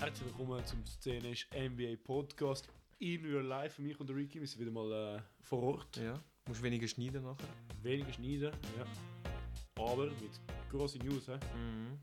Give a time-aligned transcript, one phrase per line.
[0.00, 2.68] Herzlich willkommen zum Szenisch NBA Podcast
[2.98, 4.40] in real life für mich und der Ricky.
[4.40, 5.96] Wir sind wieder mal äh, vor Ort.
[5.96, 6.18] Ja,
[6.48, 7.46] musst weniger schneiden nachher.
[7.82, 9.82] Weniger schneiden, ja.
[9.82, 11.38] Aber mit grossen News, hä?
[11.54, 11.98] Mhm.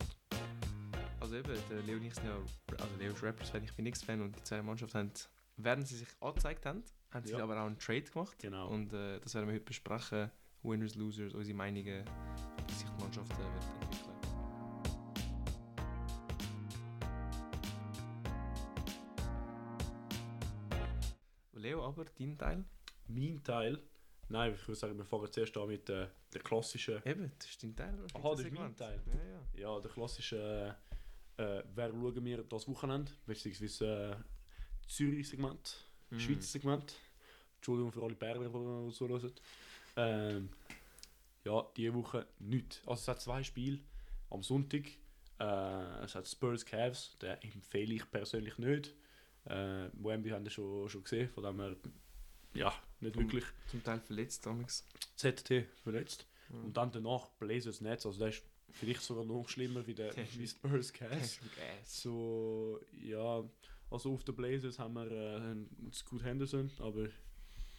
[1.20, 2.38] Also eben, der Leo und ich sind ja,
[2.80, 5.12] also Leo ist Rappers-Fan, ich bin Knicks-Fan und die zwei Mannschaften haben,
[5.58, 7.44] während sie sich angezeigt haben, haben sie Ja.
[7.44, 8.38] aber auch einen Trade gemacht.
[8.40, 8.70] Genau.
[8.70, 10.30] Und äh, das werden wir heute besprechen.
[10.64, 12.04] Winners, Losers, unsere Meinungen,
[12.68, 13.87] wie sich die Mannschaft äh,
[22.20, 22.64] dein Teil?
[23.08, 23.80] Mein Teil,
[24.30, 27.64] nein, ich würde sagen, wir fangen zuerst an mit äh, der klassischen, Eben, das ist
[27.64, 27.98] dein Teil.
[28.14, 29.00] Aha, das ist mein Teil.
[29.06, 29.76] Ja, ja.
[29.76, 30.76] ja, der klassische,
[31.38, 36.20] äh, äh, wer schauen wir das Wochenende, beziehungsweise äh, Zürich-Segment, Mhm.
[36.20, 36.96] Schweizer Segment.
[37.58, 39.32] Entschuldigung für alle Berner, die zuhören.
[39.96, 40.50] Ähm,
[41.44, 42.82] ja, diese Woche nichts.
[42.86, 43.80] Also es hat zwei Spiele
[44.30, 44.86] am Sonntag.
[45.40, 48.94] Äh, es hat Spurs Cavs, den empfehle ich persönlich nicht.
[49.46, 51.76] Äh, Wemby haben wir schon, schon gesehen, von dem her
[52.58, 54.86] ja, nicht Vom- wirklich Zum Teil verletzt, damals.
[55.16, 56.26] ZT verletzt.
[56.50, 56.66] Mhm.
[56.66, 60.48] Und dann danach Blazers Netz, also der ist vielleicht sogar noch schlimmer wie der wie
[60.48, 60.94] Spurs.
[60.94, 61.40] Gas.
[61.86, 63.44] So, ja,
[63.90, 67.08] also auf den Blazers haben wir äh, Scoot Henderson, aber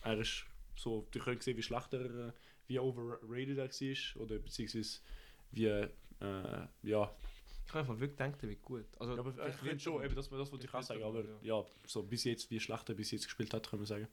[0.02, 0.44] er ist
[0.76, 2.32] so, ihr könnt sehen, wie schlecht er, äh,
[2.66, 5.00] wie overrated er war, oder beziehungsweise
[5.52, 5.88] wie, äh,
[6.82, 7.14] ja,
[7.66, 8.84] Ich habe einfach wirklich gedacht, er wird gut.
[8.98, 11.38] Also, ja aber ich finde schon, eben, das, das wollte ich auch sagen, aber er,
[11.42, 14.08] ja, so bis jetzt, wie schlecht er bis jetzt gespielt hat, können wir sagen.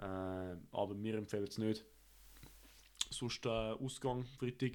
[0.00, 1.84] Äh, aber wir empfehlen es nicht.
[3.10, 4.72] Sonst äh, Ausgang, Freitag,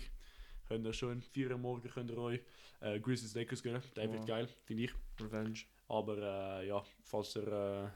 [0.67, 2.41] könnt ihr schön, 4 Uhr morgen könnt ihr euch
[2.81, 4.35] äh, Grizzlies Lakers gönnen, der wird Ja.
[4.37, 4.93] geil, finde ich.
[5.19, 5.59] Revenge.
[5.87, 6.17] Aber
[6.61, 7.89] äh, ja, falls ihr, äh,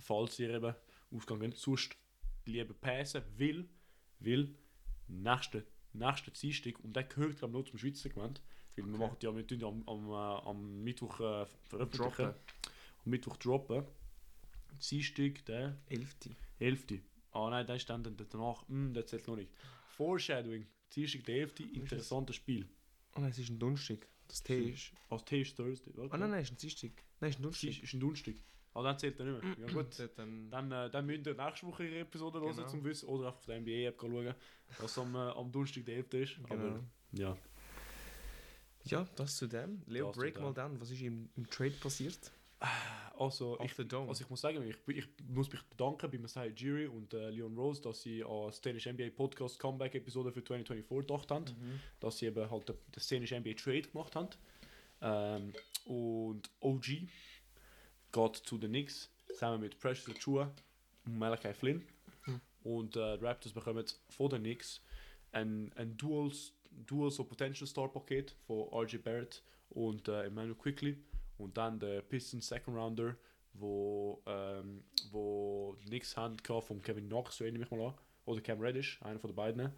[0.00, 0.74] falls ihr eben
[1.12, 1.96] Ausgang geht, sonst
[2.46, 3.68] lieber passen, will,
[4.18, 4.54] will,
[5.08, 8.42] nächste, nächste Dienstag, und der gehört glaube ich noch zum Schweizer Segment,
[8.76, 8.98] weil wir Okay.
[9.04, 12.26] machen ja, wir tun ja am, am, äh, am Mittwoch äh, veröffentlichen, Droppen.
[13.04, 13.84] am Mittwoch droppen.
[14.90, 16.16] Dienstag, der 11.
[16.64, 17.00] 11.
[17.32, 19.50] Ah nein, der ist dann dann danach, hm, das zählt noch nicht.
[19.96, 21.60] Foreshadowing, Dienstag, der 11.
[21.74, 22.68] interessantes Spiel.
[23.16, 24.06] Oh nein, es ist ein Donnerstag.
[24.28, 24.92] Das T ist.
[25.10, 26.14] Als T ist Thursday, oder?
[26.14, 26.90] Oh nein, nein, es ist ein Dienstag.
[27.20, 27.94] Nein, es ist ein Es ist, Donnerstag.
[27.94, 28.34] ein Donnerstag.
[28.76, 29.68] Ah, dann zählt er nicht mehr.
[29.68, 30.08] Ja gut.
[30.16, 32.66] Dann, Dann, äh, dann müsst ihr nächste Woche ihre Episode hören, Genau.
[32.68, 33.08] zum Wissen.
[33.08, 34.34] Oder einfach auf der NBA-App schauen,
[34.80, 36.14] was am, äh, am Donnerstag der 11.
[36.14, 36.36] ist.
[36.36, 36.54] Genau.
[36.54, 37.36] Aber ja,
[38.86, 39.82] ja, das zu dem.
[39.86, 40.80] Leo, Das break mal down.
[40.80, 42.18] Was ist im, im Trade passiert?
[43.18, 44.08] Also Off ich, dome.
[44.08, 47.56] also ich muss sagen, ich, ich muss mich bedanken bei Masai Jiri und äh, Leon
[47.56, 51.44] Rose, dass sie an Danish NBA Podcast Comeback-Episode für 2024 gedacht haben.
[51.44, 51.80] Mhm.
[52.00, 52.76] Dass sie eben halt den,
[53.10, 54.28] Danish NBA Trade gemacht haben.
[55.00, 55.52] Ähm,
[55.84, 56.86] und OG
[58.12, 60.50] geht zu den Knicks zusammen mit Precious Achua
[61.06, 61.84] und Malachi Flynn.
[62.26, 62.40] Mhm.
[62.64, 64.80] Und äh, die Raptors bekommen von den Knicks
[65.32, 66.32] ein, ein Dual,
[66.86, 70.96] Dual so Potential Star Paket von RJ Barrett und äh, Emmanuel Quickly.
[71.38, 73.16] Und dann der Pistons Second Rounder,
[73.54, 77.94] wo, ähm, wo die Knicks haben von Kevin Knox, so nehme ich mal an.
[78.26, 79.72] Oder Cam Reddish, einer von den beiden.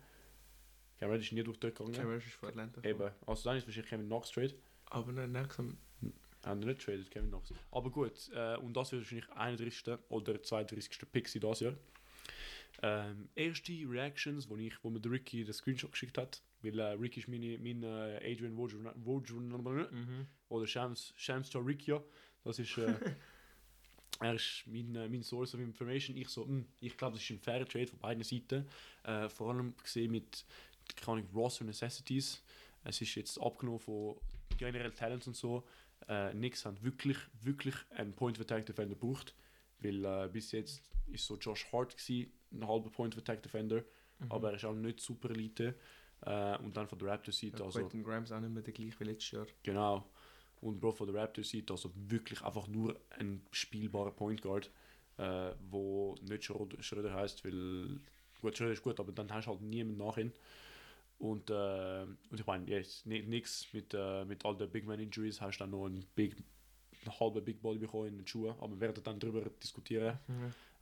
[0.98, 1.92] Cam Reddish ist nie durch gegangen.
[1.92, 2.82] Cameron ist von Atlanta.
[2.88, 4.54] Eben, also dann ist wahrscheinlich Kevin Knox Trade.
[4.86, 5.78] Aber nein, langsam.
[6.44, 7.52] Haben wir nicht traded, Kevin Knox.
[7.72, 9.98] Aber gut, äh, und das wird wahrscheinlich 31.
[10.10, 10.88] oder 32.
[11.10, 11.74] Pick sein dieses Jahr.
[12.82, 16.92] Ähm, erste Reactions, wo, ich, wo mir der Ricky den Screenshot geschickt hat, weil äh,
[16.92, 20.26] Ricky ist meine, mein äh, Adrian Wojna- Wojna- Mhm.
[20.48, 22.02] Oder Shams, Shams Riccia.
[22.44, 22.94] Das ist, äh,
[24.20, 26.16] er ist mein, äh, mein Source of Information.
[26.16, 28.66] Ich so, hm, ich glaube, das ist ein fairer Trade von beiden Seiten.
[29.04, 30.44] Äh, vor allem gesehen mit
[30.94, 32.42] keine Ahnung, Roster Necessities.
[32.84, 34.16] Es ist jetzt abgenommen von
[34.56, 35.66] generell Talents und so.
[36.06, 39.34] Äh, Knicks haben wirklich, wirklich einen Point of Attack Defender gebraucht.
[39.80, 43.82] Weil äh, bis jetzt ist so Josh Hart gewesen, ein halber Point of Attack Defender,
[44.18, 44.32] Mhm.
[44.32, 45.74] aber er ist auch nicht super Elite.
[46.22, 48.72] Äh, und dann von der Raptors Seite, Ja, also Quentin Grimes auch nicht mehr der
[48.72, 49.46] gleiche wie letztes Jahr.
[49.62, 50.08] Genau.
[50.60, 54.70] Und Bro von der Raptors sieht also wirklich einfach nur ein spielbarer Point Guard,
[55.18, 58.00] äh, wo nicht Schröder, Schröder heißt, weil
[58.40, 60.32] gut Schröder ist gut, aber dann hast du halt niemanden nach ihm.
[61.18, 65.40] Und, äh, und ich meine, jetzt nichts mit, äh, mit all den Big Man Injuries
[65.40, 66.36] hast du dann noch einen Big,
[67.04, 70.18] einen halben Big Body bekommen in den Schuhen, aber wir werden dann darüber diskutieren.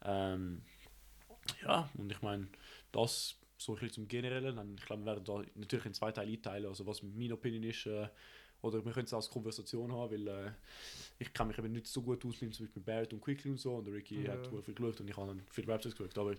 [0.04, 0.62] Ähm,
[1.62, 2.48] ja, und ich meine,
[2.90, 4.56] das so ein bisschen zum Generellen.
[4.56, 7.62] Dann, ich glaube, wir werden da natürlich in zwei Teile einteilen, also was meine Opinion
[7.64, 7.86] ist.
[7.86, 8.08] Äh,
[8.64, 10.50] oder wir können es als Konversation haben, weil äh,
[11.18, 13.58] ich kann mich eben nicht so gut ausnehmen, zum Beispiel mit Barrett und Quickly und
[13.58, 13.74] so.
[13.76, 14.32] Und Ricky Ja.
[14.32, 16.16] hat viel geschaut und ich habe dann für die Raptors geschaut.
[16.16, 16.34] Aber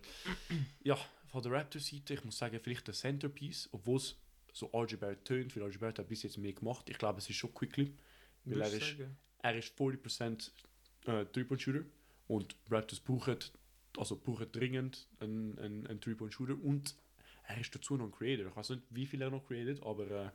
[0.83, 4.15] ja, von der Raptors-Seite, ich muss sagen, vielleicht der Centerpiece, obwohl es
[4.53, 6.89] so RJ Barrett tönt, weil RJ Barrett hat bis jetzt mehr gemacht.
[6.89, 7.93] Ich glaube, es ist schon Quickly.
[8.45, 8.95] Weil er ist,
[9.43, 10.49] er ist 40%
[11.05, 11.85] äh, Three-Point-Shooter
[12.27, 13.37] und Raptors brauchen,
[13.97, 16.95] also brauchen dringend einen, einen, einen Three-Point-Shooter und
[17.47, 18.47] er ist dazu noch ein Creator.
[18.47, 20.29] Ich weiß nicht, wie viel er noch created, aber äh,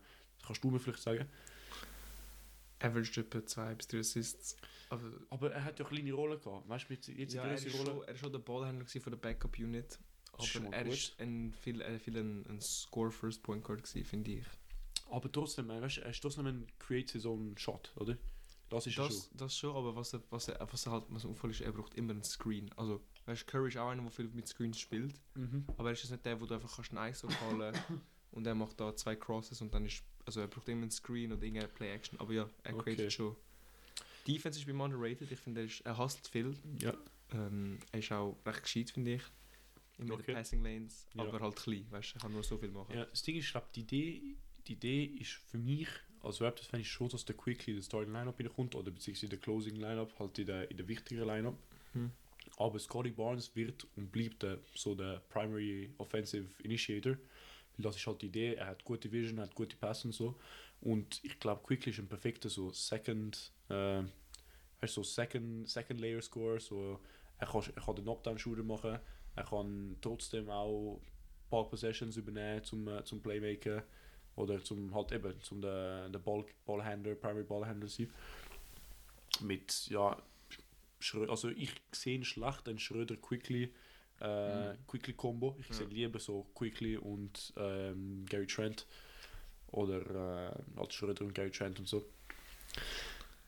[0.44, 1.26] kannst du mir vielleicht sagen?
[2.80, 4.56] Averaged etwa 2 bis 3 Assists.
[4.88, 6.68] Aber Aber er hat ja eine kleine Rolle gehabt.
[6.68, 7.86] Weißt du, jetzt, ja, er ist, Rolle.
[7.86, 9.98] schon, er ist schon der Ballhändler von der Backup-Unit.
[10.32, 10.92] Aber er gut.
[10.94, 14.44] ist ein, viel, äh, viel ein, ein Score-First Point Guard gewesen, finde ich.
[15.10, 18.16] Aber trotzdem, äh, weißt, er ist trotzdem ein Create His Own Shot, oder?
[18.68, 19.36] Das ist Das, schon.
[19.36, 21.94] das schon, aber was er, was er, was er halt was auffällt, ist, er braucht
[21.94, 22.70] immer einen Screen.
[22.76, 25.20] Also, weißt, Curry ist auch einer, der viel mit Screens spielt.
[25.34, 25.64] Mhm.
[25.76, 27.74] Aber er ist jetzt nicht der, wo du einfach kannst einen ISO callen
[28.30, 30.02] und er macht da zwei Crosses und dann ist.
[30.26, 32.18] Also er braucht immer einen Screen oder irgendeine Play-Action.
[32.20, 32.94] Aber ja, er Okay.
[32.96, 33.36] created schon.
[34.26, 35.30] Defense ist bei ihm underrated.
[35.32, 36.54] Ich finde, er, ist- er hasst viel.
[36.80, 36.94] Ja.
[37.32, 39.22] Ähm, er ist auch recht gescheit, finde ich.
[39.98, 40.22] Immer in Okay.
[40.26, 41.22] den Passing Lanes, Ja.
[41.24, 42.94] aber halt klein, weißt er kann nur so viel machen.
[42.94, 43.04] ja.
[43.04, 44.22] Das Ding ist, ich glaube, die Idee,
[44.66, 45.88] die Idee ist für mich,
[46.22, 49.38] als Raptors fände ich schon, dass der Quickly der Starting Lineup kommt oder beziehungsweise der
[49.38, 51.58] Closing Lineup, halt in der, in der wichtigeren Lineup.
[51.92, 52.10] Hm.
[52.56, 57.16] Aber Scotty Barnes wird und bleibt der, so der Primary Offensive Initiator.
[57.82, 60.38] Das ist halt die Idee, er hat gute Vision, er hat gute Pässe und so.
[60.80, 64.02] Und ich glaube, Quickly ist ein perfekter so Second, äh,
[64.86, 66.58] so Second, Second Layer Score.
[66.60, 67.00] So,
[67.38, 68.98] er, kann, er kann den Knockdown-Shooter machen,
[69.36, 73.84] er kann trotzdem auch ein paar Possessions übernehmen zum, äh, zum Playmaker.
[74.36, 78.10] Oder zum halt eben zum der, der Ball, Ballhändler, Primary Ballhändler sein.
[79.42, 80.16] Mit, ja,
[80.98, 83.72] Schrö also ich sehe schlecht einen Schröder Quickly
[84.20, 84.86] äh, Mhm.
[84.86, 85.56] Quickly Combo.
[85.60, 85.74] Ich Ja.
[85.74, 88.86] sehe lieber so Quickly und ähm, Gary Trent
[89.68, 92.04] oder äh, als Schröder und Gary Trent und so.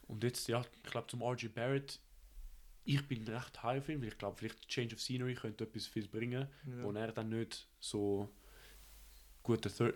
[0.09, 1.99] Und jetzt ja, ich glaube zum RG Barrett.
[2.85, 5.87] Ich bin recht high auf ihn, weil ich glaube, vielleicht Change of Scenery könnte etwas
[5.87, 6.83] viel bringen, Ja.
[6.83, 8.29] wo er dann nicht so
[9.45, 9.95] gut der Third,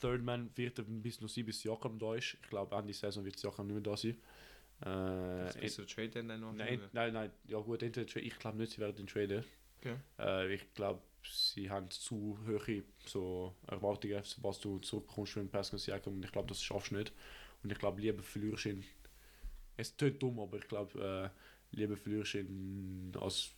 [0.00, 2.34] Third Man wird, bis noch sein, bis Jakam da ist.
[2.40, 4.16] Ich glaube, Ende Saison wird Jakam nicht mehr da sein.
[4.86, 6.52] Äh, ist so Trade dann noch.
[6.52, 9.44] Nein, nein, nein, ja gut, entweder ich glaube nicht, sie werden den traden.
[9.78, 9.96] Okay.
[10.18, 15.78] Äh, ich glaube, sie haben zu hohe so Erwartungen, was du zurückkommst für einen Pascal
[15.78, 17.12] Siakam und ich glaube, das schaffst du nicht.
[17.62, 18.84] Und ich glaube, lieber verlierst du ihn.
[19.76, 21.32] Es tönt dumm, aber ich glaube,
[21.72, 23.50] äh, lieber verlierst du ihn als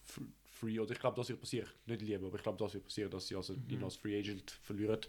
[0.45, 1.69] Free, oder ich glaube, das wird passieren.
[1.87, 3.71] Nicht lieber, aber ich glaube, das wird passieren, dass sie also Mhm.
[3.71, 5.01] ihn als Free Agent verlieren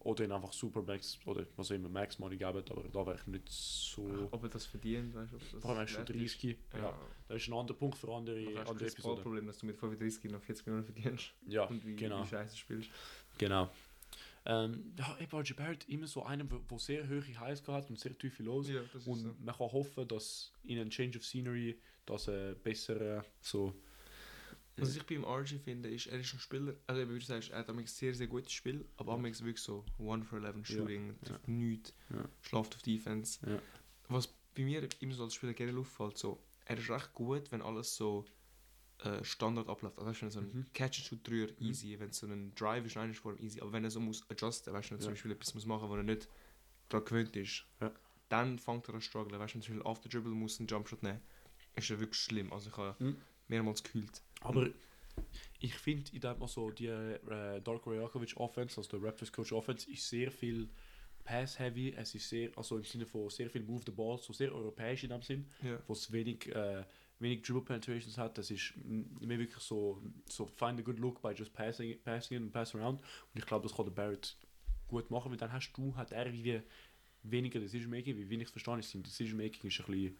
[0.00, 3.16] oder ihn einfach Super Max oder was auch immer Max Money geben, aber da wäre
[3.16, 4.28] ich nicht so.
[4.30, 5.36] Ob er das verdient, weißt du?
[5.36, 6.42] ob das Vor allem er ist schon wert ist.
[6.42, 6.56] 30.
[6.72, 6.78] Ja.
[6.78, 6.98] Ja.
[7.28, 9.22] Das ist ein anderer Punkt für andere, andere das Episoden.
[9.22, 12.24] Problem, dass du mit 35 noch 40 Millionen verdienst Ja, und wie, genau.
[12.24, 12.90] wie scheiße spielst.
[13.38, 13.70] Genau.
[14.46, 18.16] Ähm, ja, eben RJ Barrett immer so einer, der sehr hohe Highs hat und sehr
[18.16, 18.70] tiefe Lows.
[18.70, 23.22] Ja, das und man kann hoffen, dass in einem Change of Scenery das äh, bessere
[23.42, 23.74] so.
[24.76, 27.58] Was ich beim RG finde, ist, er ist ein Spieler, also wie du sagst, er
[27.58, 29.18] hat ein sehr, sehr gutes Spiel, aber Ja.
[29.18, 29.24] ja.
[29.40, 31.14] wirklich so 1 for 11 Shooting, ja.
[31.28, 32.24] trifft nichts, Ja.
[32.40, 33.38] schläft auf Defense.
[33.46, 33.60] Ja.
[34.08, 37.62] Was bei mir immer so als Spieler gerne auffällt, so, er ist recht gut, wenn
[37.62, 38.24] alles so
[39.02, 39.96] äh, Standard abläuft.
[39.98, 40.66] Also weißt du, wenn so ein Mhm.
[40.74, 41.66] Catch-and-Shoot-Dreier Mhm.
[41.68, 43.98] easy, wenn so ein Drive ist, einer ist vor allem easy, aber wenn er so
[43.98, 45.04] muss adjusten, weißt du, wenn er Ja.
[45.04, 46.28] zum Beispiel etwas muss machen, wo er nicht
[46.90, 47.90] daran gewöhnt ist, Ja.
[48.28, 49.40] dann fängt er an zu strugglen.
[49.40, 51.20] Weißt du, wenn er zum Beispiel auf der Dribble muss einen Jumpshot nehmen,
[51.76, 52.52] ist er wirklich schlimm.
[52.52, 53.16] Also ich habe Mhm.
[53.50, 54.22] Mehrmals gekühlt.
[54.40, 54.68] Aber
[55.58, 59.52] ich finde, ich denke mal so, die äh, Darko Rajakovic Offense, also der Raptors Coach
[59.52, 60.68] Offense, ist sehr viel
[61.24, 61.92] Pass-heavy.
[61.96, 65.04] Es ist sehr, also im Sinne von sehr viel Move the Ball, so sehr europäisch
[65.04, 65.46] in dem Sinn.
[65.62, 65.78] Ja.
[65.86, 66.84] wo es wenig, äh,
[67.18, 68.38] wenig Dribble Penetrations hat.
[68.38, 72.52] Das ist mehr wirklich so, so find a good look by just passing, passing and
[72.52, 73.00] pass around.
[73.00, 74.36] Und ich glaube, das kann der Barrett
[74.88, 76.62] gut machen, weil dann hast du, hat er wie
[77.22, 78.94] weniger Decision Making, wie wenig verstanden ist.
[78.94, 80.16] Decision Making ist ein bisschen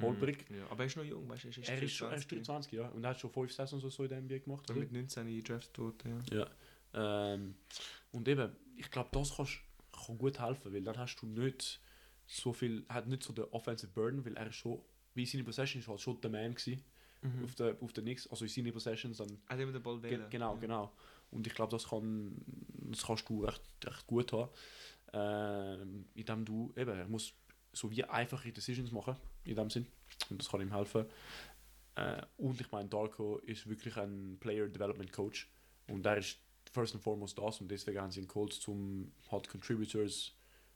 [0.00, 0.46] holprig.
[0.50, 2.30] Ja, aber er ist noch jung, weißt du, er ist, Er ist, schon, er ist
[2.30, 2.70] 23.
[2.70, 2.88] 23, ja.
[2.88, 4.68] Und er hat schon 5 Saisons oder so in der NBA gemacht.
[4.70, 4.86] Und oder?
[4.86, 6.38] mit 19 gedraftet worden, ja.
[6.38, 7.34] Ja.
[7.34, 7.54] Ähm,
[8.12, 9.60] und eben, ich glaube, das kannst,
[10.06, 11.80] kann gut helfen, weil dann hast du nicht
[12.26, 14.80] so viel, hat nicht so den Offensive Burden, weil er ist schon,
[15.14, 16.82] wie seine Possession ist halt schon der Man gewesen.
[17.22, 17.44] Mhm.
[17.44, 19.38] auf der, auf der Nix, also in seine Possessions dann.
[19.46, 20.26] Hat immer den Ball wählen.
[20.30, 20.60] genau, ja.
[20.60, 20.92] genau.
[21.30, 22.34] Und ich glaube, das, kann,
[22.90, 24.50] das kannst du recht, recht gut haben.
[25.12, 27.34] Ähm, indem du eben, er muss
[27.72, 29.86] so wie einfache Decisions machen, in dem Sinn.
[30.28, 31.06] Und das kann ihm helfen.
[31.94, 35.48] Äh, und ich meine, Darko ist wirklich ein Player Development Coach.
[35.88, 36.38] Und der ist
[36.72, 37.60] first and foremost das.
[37.60, 40.32] Und deswegen haben sie ihn geholt, zum halt Contributors,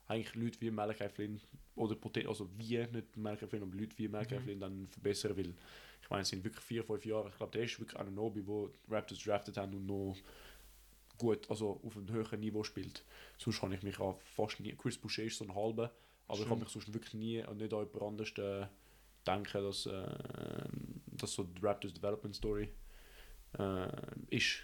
[0.07, 1.41] eigentlich Leute wie Malachi Flynn,
[1.77, 4.43] oder poten- also wie, nicht Malachi Flynn, aber Leute wie Malachi Mhm.
[4.43, 5.55] Flynn dann verbessern will.
[6.03, 7.29] Ich meine, es sind wirklich vier, fünf Jahre.
[7.31, 10.17] Ich glaube, der ist wirklich ein Nobi, wo Raptors drafted haben und noch
[11.17, 13.05] gut, also auf einem höheren Niveau spielt.
[13.39, 14.75] Sonst kann ich mich auch fast nie.
[14.75, 15.91] Chris Boucher ist so ein halber,
[16.27, 16.61] aber ich kann Stimmt.
[16.63, 18.67] mich sonst wirklich nie und nicht an jemand anderes äh,
[19.27, 20.69] denken, dass, äh,
[21.07, 22.69] dass so die Raptors Development Story
[23.59, 23.89] äh,
[24.31, 24.63] ist.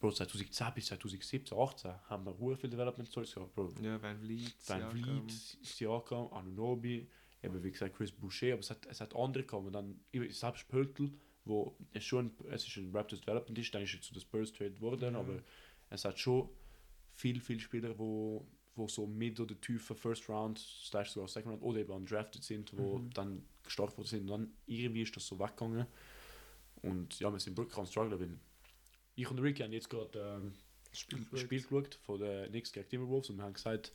[0.00, 3.52] Bro, 2010 bis 2017, 18 haben wir sehr viele Development Stories gehabt.
[3.54, 4.90] Bro, Ja, Van Vliet, Van.
[4.90, 5.30] Vliet,
[5.62, 7.08] Siakam, Anunobi,
[7.42, 9.72] eben wie gesagt Chris Boucher, aber es hat, es hat andere gekommen.
[9.72, 11.10] Dann selbst Pöltl,
[11.44, 14.52] wo es schon es ist ein Raptors Development ist, dann ist er zu den Spurs
[14.52, 15.20] Trade worden, Ja.
[15.20, 15.42] aber
[15.90, 16.48] es hat schon
[17.14, 18.46] viel, viel Spieler, wo,
[18.78, 22.76] wo so mit oder tiefer First Round, slash sogar Second Round oder eben undrafted sind,
[22.76, 23.10] wo Mhm.
[23.14, 24.20] dann gestartet worden sind.
[24.22, 25.86] Und dann irgendwie ist das so weggegangen.
[26.82, 28.38] Und ja, wir sind wirklich am strugglen, weil
[29.16, 30.52] ich und der Ricky haben jetzt gerade ähm,
[30.92, 33.92] Spiel ein Spiel geschaut von den Knicks gegen Timberwolves und wir haben gesagt,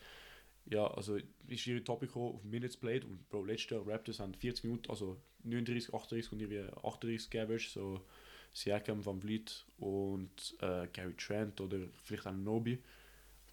[0.65, 4.65] ja, also ist ihre Topic auf Minutes Played und Bro, letztes Jahr Raptors haben 40
[4.65, 8.01] Minuten, also 39, 38 und irgendwie 38 Average, so
[8.53, 12.77] Siakam, Van Vliet und äh, Gary Trent oder vielleicht auch Nobi.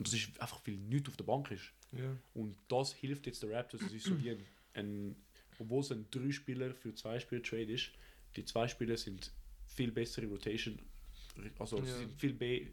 [0.01, 1.73] Und das ist einfach, weil nichts auf der Bank ist.
[1.93, 2.17] Ja.
[2.33, 3.83] Und das hilft jetzt den Raptors.
[3.83, 4.43] Es ist so wie ein,
[4.73, 5.17] ein
[5.59, 7.91] obwohl es ein drei Spieler für zwei Spieler Trade ist,
[8.35, 9.31] die zwei Spieler sind
[9.67, 10.79] viel bessere Rotation.
[11.59, 11.85] Also Ja.
[11.85, 12.69] sind viel, be,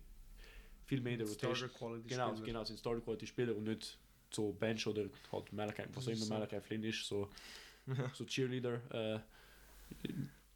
[0.85, 1.69] viel mehr der Rotation.
[2.07, 2.45] Genau, Spieler.
[2.45, 3.97] genau, sind Starter Quality Spieler und nicht
[4.31, 6.33] so Bench oder halt Malachi, was auch Das immer so.
[6.33, 7.29] Malachi Flynn ist, so,
[8.13, 9.19] so Cheerleader, äh,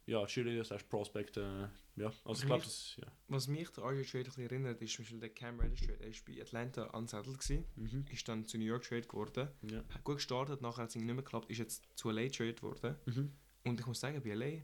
[0.06, 3.06] ja, Cheerleader slash Prospect, äh, ja, also ich Was glaube, mich- das, ja.
[3.28, 5.98] Was mich der RJ Trade ein bisschen erinnert, ist zum Beispiel der Cam Reddish Trade.
[6.00, 8.04] Er war bei Atlanta unsettled, gewesen, Mhm.
[8.10, 9.48] ist dann zu New York Trade geworden.
[9.70, 9.78] Ja.
[9.90, 12.96] Hat gut gestartet, nachher hat es nicht mehr geklappt, ist jetzt zu LA Trade geworden.
[13.06, 13.32] Mhm.
[13.64, 14.60] Und ich muss sagen, bei LA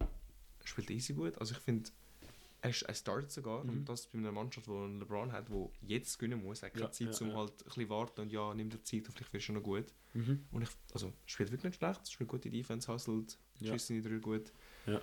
[0.65, 1.39] spielt er easy gut.
[1.39, 1.91] Also ich finde,
[2.61, 3.63] er, er startet sogar.
[3.63, 3.71] Mhm.
[3.71, 6.63] Und das bei einer Mannschaft, die einen LeBron hat, wo jetzt gewinnen muss.
[6.63, 7.37] Er hat keine Ja, Zeit, ja, um ja.
[7.39, 9.63] halt ein bisschen warten und ja, nimmt er Zeit und vielleicht wird es schon noch
[9.63, 9.95] gut.
[10.15, 10.45] Mhm.
[10.51, 14.53] Und ich, also, spielt wirklich nicht schlecht, spielt gute Defense, hustelt, schießt seine drei gut.
[14.87, 15.01] Ja.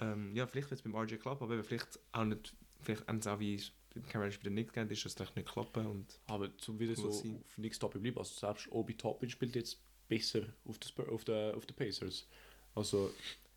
[0.00, 3.32] Ähm, ja, vielleicht wird es beim RJ klappen, aber vielleicht auch nicht, vielleicht haben sie
[3.32, 3.62] auch wie
[3.94, 7.10] beim Cameron den Knicks gegeben ist, es vielleicht nicht klappen und Aber zum wieder so
[7.10, 7.36] see.
[7.44, 11.56] auf nichts Topic bleiben, also selbst Obi Toppin spielt jetzt besser auf den auf der,
[11.56, 12.26] auf Pacers.
[12.74, 13.12] Also,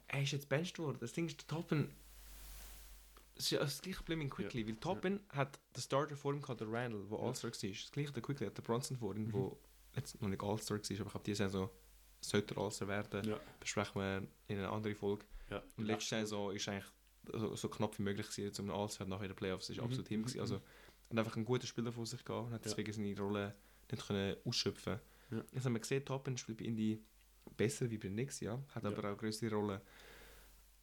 [0.07, 0.97] er ist jetzt benched worden.
[0.99, 1.89] Das Ding ist, der Toppen.
[3.35, 6.41] Es ist ja das gleiche Problem in Quickly, weil Toppen hat den Starter vor ihm
[6.41, 7.23] gehabt, der Randall, der Ja.
[7.25, 7.69] All-Star war.
[7.69, 9.33] Das gleiche der Quickly hat der Bronson vor ihm, Mhm.
[9.33, 9.57] wo
[9.95, 11.69] jetzt noch nicht All-Star war, aber ich glaube, diese Saison
[12.21, 13.27] sollte er All-Star werden.
[13.29, 13.39] ja.
[13.59, 15.25] Besprechen wir in einer anderen Folge.
[15.49, 15.61] ja.
[15.77, 16.85] Und letzte Saison ist eigentlich
[17.33, 19.69] so, so knapp wie möglich gewesen, zum All-Star nachher in den Playoffs.
[19.69, 19.83] War Mhm.
[19.83, 20.21] absolut ihm.
[20.23, 20.39] gewesen.
[20.41, 20.61] Also, er
[21.11, 22.69] hat einfach einen guten Spieler vor sich gehabt und hat Ja.
[22.71, 23.55] deswegen seine Rolle
[23.91, 24.99] nicht können ausschöpfen
[25.31, 25.43] Ja.
[25.51, 27.03] Jetzt haben wir gesehen, Toppen spielt bei Indy
[27.55, 28.61] besser wie bei Nix, ja.
[28.73, 28.89] Hat Ja.
[28.89, 29.81] aber auch größere Rolle.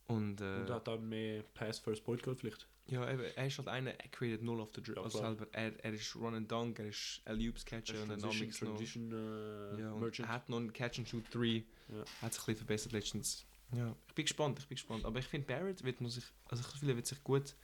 [0.06, 2.68] Und, äh, Und hat dann mehr Pass First Point gehabt vielleicht.
[2.86, 5.00] ja, eben, er ist halt einer, er created null auf der Dribble.
[5.00, 8.18] Ja, also selber, er, er ist Run and Dunk, er ist Alley-Oops Catcher und dann
[8.20, 8.76] Transition, noch.
[8.76, 10.28] Transition äh, Ja, und Merchant.
[10.28, 11.46] er hat noch einen Catch and Shoot 3.
[11.46, 12.04] Ja.
[12.20, 13.46] Hat sich ein bisschen verbessert letztens.
[13.72, 15.04] Ja, ich bin gespannt, ich bin gespannt.
[15.06, 17.54] Aber ich finde, Barrett wird man sich, also ich finde, er wird sich gut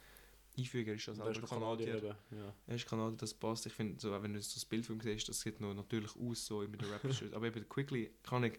[0.59, 0.89] einfügen.
[0.89, 2.07] Er ist also noch Kanadier eben.
[2.31, 2.55] Ja.
[2.67, 3.67] Er ist Kanadier, das passt.
[3.67, 6.17] Ich finde, so, wenn du so das Bild von ihm siehst, das sieht noch natürlich
[6.17, 7.23] aus, so mit der Raptors.
[7.35, 8.59] aber eben Quickly kann ich,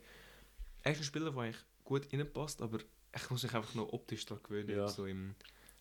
[0.83, 2.79] er ist ein Spieler, der eigentlich gut reinpasst, aber
[3.15, 4.87] ich muss mich einfach noch optisch daran gewöhnen, Ja.
[4.87, 5.35] so im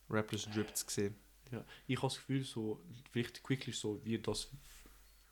[0.08, 1.14] Raptors Drip zu sehen.
[1.52, 1.64] Ja.
[1.87, 4.50] Ich habe das Gefühl, so, vielleicht Quickly so wie das.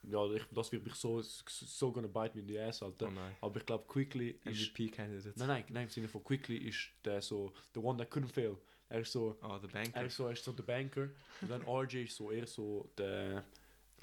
[0.04, 3.08] Ja, ich, das wird mich so, so gonna bite me in the ass, Alter.
[3.08, 3.46] Oh.
[3.46, 4.70] Aber ich glaube, Quickly ist.
[4.72, 5.34] MVP-Candidate.
[5.38, 8.56] Nein, nein, nein, im Sinne von Quickly ist der so, the one that couldn't fail.
[8.88, 10.04] Er ist so, der er Banker.
[10.04, 11.10] ist so, er ist so der Banker.
[11.42, 13.44] Und dann RJ ist so eher so der,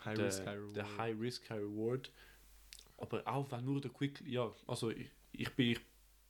[0.03, 0.75] High der, Risk, High Reward.
[0.75, 2.11] der High Risk, High Reward.
[2.97, 5.79] Aber auch wenn nur der Quickly, ja, also ich, ich bin, ich,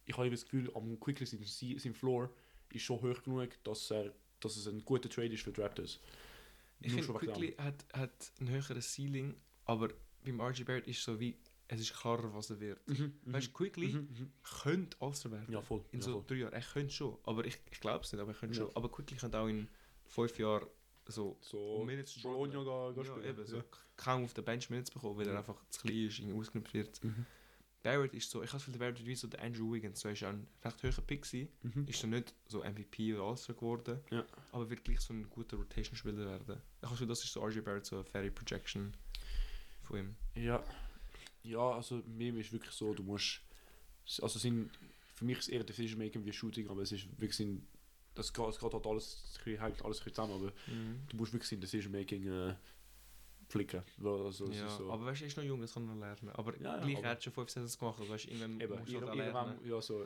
[0.06, 1.44] ich habe das Gefühl, am Quickly sein,
[1.80, 2.30] sein Floor
[2.72, 6.00] ist schon hoch genug, dass, er, dass es ein guter Trade ist für die Raptors.
[6.82, 7.14] Ich finde.
[7.14, 9.36] Quickly hat, hat ein höheres Ceiling,
[9.66, 9.90] aber
[10.24, 12.88] beim RG Barrett ist so wie, es ist klarer, was er wird.
[12.88, 14.32] Mhm, mhm, Weißt du, Quickly mhm, mhm.
[14.62, 15.52] könnte All-Star werden.
[15.52, 15.84] Ja, voll.
[15.92, 16.24] In ja, so voll.
[16.28, 16.54] drei Jahren.
[16.54, 18.66] Er könnte schon, aber ich, ich glaube es nicht, aber er könnte Ja.
[18.66, 18.76] schon.
[18.76, 19.68] Aber Quickly könnte auch in
[20.06, 20.68] fünf Jahren
[21.08, 23.26] so So, Minutes Bologna gehen ja, spielen.
[23.26, 23.64] eben, so
[23.96, 27.04] kaum auf der Bench Minutes bekommen, weil er einfach zu klein ist, irgendwie ausgenutzt wird.
[27.04, 27.26] Mhm.
[27.86, 30.00] Barrett ist so, ich habe das Gefühl, der Barrett ist wie so der Andrew Wiggins,
[30.00, 31.88] so er ist ein recht hoher Pick gewesen, Mhm.
[31.88, 34.26] ist dann nicht so MVP oder All-Star geworden, Ja.
[34.52, 36.42] aber wird gleich so ein guter Rotation-Spieler werden.
[36.42, 38.94] Ich habe das Gefühl, das ist so RJ Barrett, so eine faire Projection
[39.84, 40.16] von ihm.
[40.36, 40.64] Ja.
[41.44, 43.42] Ja, also mir ist wirklich so, du musst.
[44.22, 44.72] Also sind,
[45.16, 47.66] für mich ist es eher Decision Making wie Shooting, aber es ist wirklich sein.
[48.16, 50.54] Das geht, es geht halt alles, es hängt alles ein zusammen, aber
[51.10, 52.56] du musst wirklich sein Decision Making äh,
[53.48, 53.82] flicken.
[54.04, 54.92] Also, ja, so.
[54.92, 56.30] aber weißt du, er ist noch jung, das kann noch lernen.
[56.34, 58.80] Aber Ja, ja, gleich, aber- er hat schon fünf Saisons gemacht, also weißt irgendwann Eben,
[58.80, 59.60] musst du halt lernen.
[59.66, 60.06] ja, so,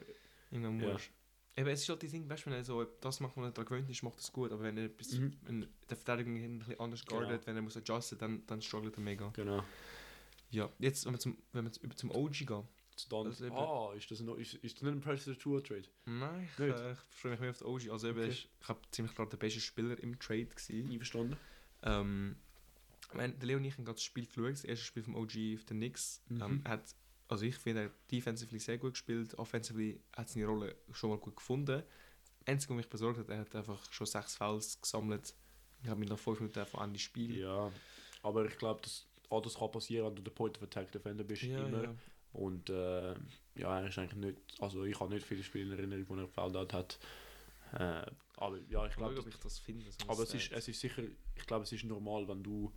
[0.52, 1.12] Irgendwann musst.
[1.56, 3.52] Eben, es ist halt die Ding, weißt du, wenn er so das macht, was er
[3.52, 4.52] daran gewöhnt ist, macht das gut.
[4.52, 5.34] Aber wenn er etwas, Mhm.
[5.42, 7.20] wenn der Verteidigung ein bisschen anders Genau.
[7.22, 9.30] guardet, wenn er muss adjusten, dann, dann struggelt er mega.
[9.30, 9.64] genau.
[10.52, 12.64] Ja, jetzt, wenn wir zum, wenn wir über zum OG gehen.
[13.10, 15.84] Dann, Also eben- ah, ist das, noch, ist, ist das nicht ein Predator Tour Trade?
[16.06, 17.90] Nein, ich, äh, ich freue mich mehr auf den OG.
[17.92, 18.30] Also eben, Okay.
[18.30, 20.92] ist, ich habe ziemlich klar der beste Spieler im Trade gewesen.
[20.92, 21.38] Einverstanden?
[21.84, 22.49] Ähm, ich
[23.14, 25.56] meine, der Leo und ich haben gerade das Spiel geschaut, das erste Spiel vom OG
[25.56, 26.22] auf den Knicks.
[26.30, 26.42] Mhm.
[26.42, 26.96] Ähm, hat,
[27.28, 31.18] also ich finde, er hat defensively sehr gut gespielt, offensively hat seine Rolle schon mal
[31.18, 31.84] gut gefunden.
[32.46, 35.34] Einzige, was mich besorgt hat, er hat einfach schon sechs Fouls gesammelt.
[35.84, 37.38] Ich habe mich nach fünf Minuten von Ende Spiel.
[37.38, 37.72] Ja,
[38.24, 41.24] aber ich glaube, dass all das kann passieren, wenn du der Point of Attack Defender
[41.24, 41.44] bist.
[41.44, 41.84] ja, immer.
[41.84, 41.96] ja.
[42.34, 43.14] Und äh,
[43.56, 46.28] ja, er ist eigentlich nicht, also ich habe nicht viele Spiele in Erinnerung, die er
[46.28, 47.00] gefällt hat.
[47.74, 48.06] Äh,
[48.38, 49.86] aber ja, ich Ich glaube, ich das finde.
[49.92, 51.04] so aber es ist, es ist sicher,
[51.36, 52.72] ich glaube, es ist normal, wenn du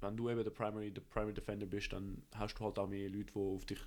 [0.00, 3.08] wenn du eben der Primary, der Primary Defender bist, dann hast du halt auch mehr
[3.08, 3.80] Leute, die auf dich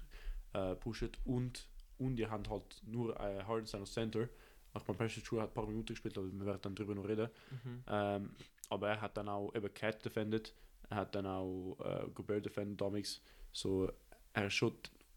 [0.53, 4.27] äh, pushen und, und die haben halt nur äh, Hardenstein als Center.
[4.75, 7.07] Ich meine, Precious True hat ein paar Minuten gespielt, aber wir werden dann darüber noch
[7.07, 7.29] reden.
[7.63, 7.83] Mhm.
[7.87, 8.29] Ähm,
[8.69, 10.53] aber er hat dann auch eben Cat defended,
[10.89, 13.21] er hat dann auch äh, Gobert defended damals.
[13.51, 13.91] So,
[14.33, 14.73] er schon,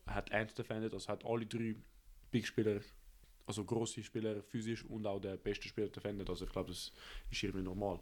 [0.07, 1.77] hat Ant defended, also hat alle drei
[2.31, 2.81] Big Spieler,
[3.47, 6.29] also große Spieler physisch und auch der beste Spieler defended.
[6.31, 6.93] Also ich glaube, das
[7.31, 8.01] ist irgendwie normal.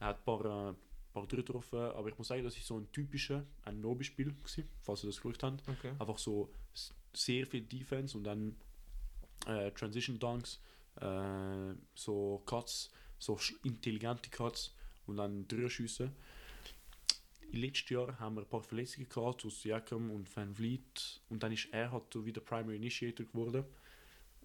[0.00, 0.74] Er hat ein paar, äh,
[1.26, 4.34] drei getroffen, aber ich muss sagen, das ist so ein typischer ein Nobi-Spiel
[4.80, 5.68] falls ihr das geschaut habt.
[5.68, 5.92] Okay.
[5.98, 6.52] Einfach so
[7.12, 8.56] sehr viel Defense und dann
[9.46, 10.60] äh, Transition Dunks,
[11.00, 14.74] äh, so Cuts, so intelligente Cuts
[15.06, 16.12] und dann Dreierschüsse.
[17.50, 21.42] Im letzten Jahr haben wir ein paar Verletzungen gehabt, aus Siakam und Van Vliet und
[21.42, 23.64] dann ist er halt so wieder Primary Initiator geworden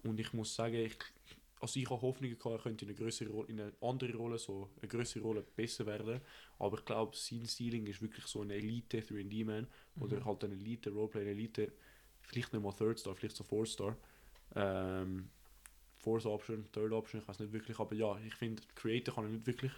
[0.02, 0.96] und ich muss sagen, ich,
[1.60, 4.38] also ich habe Hoffnungen gehabt, er könnte in eine größere Rolle, in eine andere Rolle,
[4.38, 6.20] so eine größere Rolle besser werden,
[6.58, 9.66] aber ich glaube, sein Ceiling ist wirklich so ein Elite 3D-Man
[10.00, 10.24] oder Mhm.
[10.24, 11.72] halt ein Elite Roleplayer, Elite,
[12.22, 13.96] vielleicht nicht mal Third Star, vielleicht so Fourth Star.
[14.54, 15.30] Ähm,
[15.98, 19.30] Fourth Option, Third Option, ich weiß nicht wirklich, aber ja, ich finde, Creator kann er
[19.30, 19.72] nicht wirklich.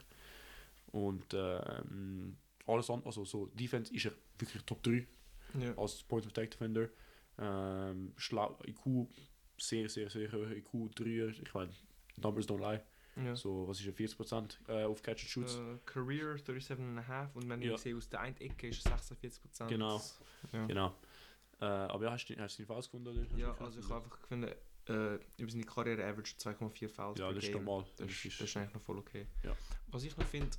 [0.92, 5.06] Und ähm, alles andere, also so Defense ist er wirklich Top 3
[5.54, 5.76] Ja.
[5.76, 6.88] als Point of Attack Defender.
[7.38, 9.08] Ähm, schlau, IQ
[9.58, 11.04] sehr, sehr, sehr hoch, IQ 3,
[11.42, 11.72] ich meine,
[12.22, 12.82] Numbers don't lie.
[13.24, 13.34] ja.
[13.36, 15.56] So, was ist er, 40% äh, auf Catch and Shoots?
[15.56, 17.74] Äh, Career 37,5 und wenn Ja.
[17.74, 19.68] ich sehe, aus der einen Ecke ist es 46%.
[19.68, 20.00] Genau.
[20.52, 20.94] Ja, Genau.
[21.60, 23.08] Äh, aber ja, hast du, hast du ihn falsch gefunden?
[23.08, 23.38] Oder?
[23.38, 24.50] Ja also ich habe einfach gefunden,
[24.88, 27.64] äh, über seine Karriere average 2,4 Fouls Ja, per das ist Game.
[27.64, 27.86] normal.
[27.96, 29.26] Das, Das ist, das ist eigentlich noch voll okay.
[29.42, 29.56] Ja.
[29.88, 30.54] Was ich noch finde,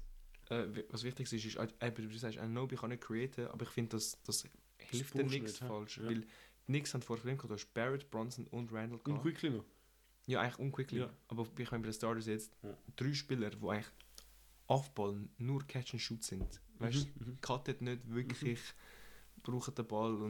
[0.49, 3.89] äh, was wichtig ist, ist, äh, du sagst, Anobi kann nicht createn, aber ich finde,
[3.97, 4.43] das, das
[4.79, 5.67] hilft den pusht Knicks nicht, hä?
[5.67, 5.97] falsch.
[5.99, 6.05] Ja.
[6.07, 6.23] Weil
[6.67, 9.23] die Knicks haben vor dem gehabt, du hast Barrett, Bronson und Randall Und gehabt.
[9.23, 9.63] Quickly noch.
[10.25, 10.99] Ja, eigentlich unquickly.
[10.99, 11.09] Ja.
[11.29, 12.77] Aber ich meine, bei den Starters jetzt Ja.
[12.95, 13.87] drei Spieler, die eigentlich
[14.67, 16.61] Offball nur Catch and Shoot sind.
[16.79, 17.41] Weißt du, Mhm, mhm.
[17.41, 18.59] cuttet nicht wirklich,
[19.41, 20.23] brauchen den Ball und,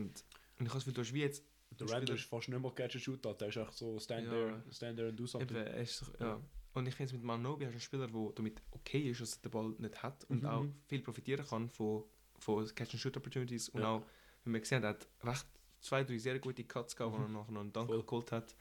[0.60, 1.44] und ich habe das Gefühl, wie jetzt
[1.80, 4.32] Der Randall ist fast nicht mehr Catch and Shoot, der ist echt so stand, Ja.
[4.32, 5.58] there, stand there and do something.
[5.58, 6.26] Eben, ist ja.
[6.28, 6.42] Ja.
[6.74, 9.42] Und ich finde, mit Manobi hast du einen Spieler, der damit okay ist, dass er
[9.42, 10.50] den Ball nicht hat und Mhm.
[10.50, 12.04] auch viel profitieren kann von,
[12.40, 13.70] von Catch-and-Shoot-Opportunities.
[13.70, 13.96] Und Ja.
[13.96, 14.04] auch,
[14.44, 15.48] wie man gesehen hat recht
[15.82, 18.04] zwei, drei sehr gute Cuts gehabt, wo er nachher noch einen Dunk Voll.
[18.04, 18.56] geholt hat.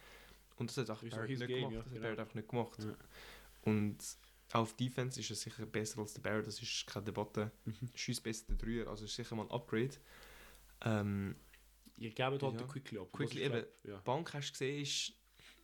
[0.56, 1.72] Und das hat auch auch Barrett nicht game, gemacht.
[1.72, 2.02] ja, das hat genau.
[2.02, 2.78] Barrett einfach nicht gemacht.
[2.82, 2.96] Ja.
[3.62, 3.98] Und
[4.52, 7.50] auch auf Defense ist er sicher besser als der Barrett, das ist keine Debatte.
[7.64, 7.74] Mhm.
[7.94, 9.90] Schießt besser der Dreier, also ist sicher mal ein Upgrade.
[10.82, 11.36] Ähm,
[11.98, 12.50] Ihr gebt halt Ja.
[12.50, 13.08] den Quickly ab.
[13.12, 13.64] Quickly eben.
[13.84, 13.98] Ja.
[14.00, 15.12] Bank hast du gesehen, ist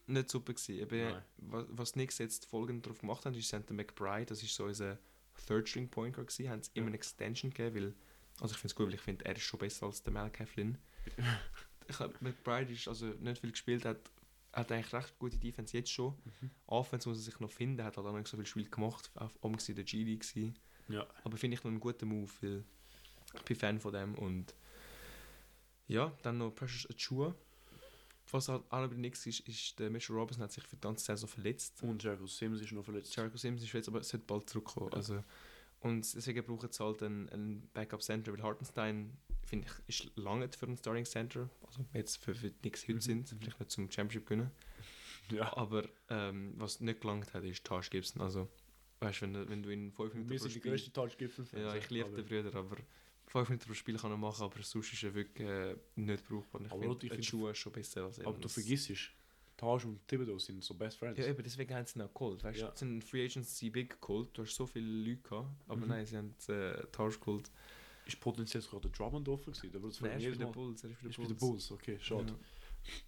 [0.06, 0.78] nicht super gewesen.
[0.78, 4.42] Eben, was, was Knicks jetzt folgend darauf gemacht haben, ist sie haben den McBride, das
[4.42, 4.98] ist so unser
[5.46, 6.84] Third String Point Guard gewesen, haben sie Ja.
[6.86, 7.94] eine Extension gegeben, weil,
[8.40, 10.46] also ich finde es gut, weil ich finde, er ist schon besser als der Malachi
[10.46, 10.78] Flynn.
[11.88, 13.98] ich hab, McBride ist also nicht viel gespielt, hat,
[14.52, 16.14] hat eigentlich recht gute Defense jetzt schon.
[16.24, 16.50] Mhm.
[16.66, 19.36] Offense muss er sich noch finden, hat halt auch nicht so viel Spiel gemacht, auf
[19.42, 20.58] in der G-League gewesen.
[20.88, 21.06] Ja.
[21.24, 22.64] Aber finde ich noch einen guten Move, weil
[23.34, 24.54] ich bin Fan von dem und
[25.86, 27.34] ja, dann noch Precious Achua.
[28.30, 31.04] Was halt auch bei nichts ist, ist der Mitchell Robinson hat sich für die ganze
[31.04, 31.82] Saison verletzt.
[31.82, 33.14] Und Jericho Sims ist noch verletzt.
[33.14, 34.88] Jericho Sims ist verletzt, aber es sollte bald zurückkommen.
[34.90, 34.96] Ja.
[34.96, 35.22] Also,
[35.80, 40.66] und deswegen braucht es halt einen, einen Backup-Center, weil Hartenstein, finde ich, ist lange für
[40.66, 41.48] einen Starting-Center.
[41.66, 44.50] Also jetzt für, für die Knicks heute Mhm, sind, vielleicht nicht zum Championship gewinnen.
[45.30, 45.56] Ja.
[45.56, 48.20] Aber ähm, was nicht gelangt hat, ist Taj Gibson.
[48.20, 48.48] Also,
[49.00, 50.70] weißt du, wenn, du- wenn du in 5 Minuten Wir sind die Spiel...
[50.72, 51.46] grössten Touchgipfel.
[51.56, 52.76] Ja, ich liebe den Brüder, aber
[53.28, 56.60] 5 Minuten pro Spiel kann er machen, aber sonst ist er wirklich äh, nicht brauchbar.
[56.62, 58.90] Ich Aber finde, ich die finde- Schuhe schon besser als Aber du vergisst,
[59.56, 61.18] Taj und Thibodeau sind so Best Friends.
[61.20, 62.42] Ja, eben, deswegen haben sie ihn auch geholt.
[62.42, 62.74] Weißt du, Ja.
[62.78, 65.88] haben Free Agency Big geholt, du hast so viele Leute gehabt, aber Mhm.
[65.88, 67.48] nein, sie haben äh, Taj geholt.
[68.06, 69.72] Ist potenziell sogar der Drummond offen gewesen?
[69.72, 71.70] Der wird Nein, er ist Mal- den Bulls, er ist bei den Bulls.
[71.70, 72.36] Okay, schade.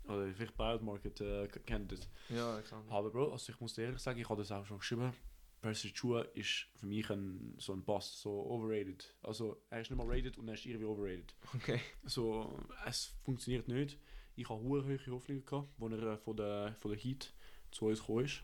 [0.07, 2.09] Oder vielleicht Buyout Market äh, kennt das.
[2.29, 2.85] Ja, ja klar.
[2.89, 5.13] Aber Bro, also ich muss dir ehrlich sagen, ich habe das auch schon geschrieben.
[5.61, 9.15] Percy Chua ist für mich ein, so ein Boss, so overrated.
[9.23, 11.35] Also er ist nicht mal rated und er ist irgendwie overrated.
[11.55, 11.81] Okay.
[12.05, 13.99] So, es funktioniert nicht.
[14.37, 17.33] Ich habe hohe hohe Hoffnungen gehabt, als er äh, von der, von der Heat
[17.71, 18.43] zu uns gekommen ist.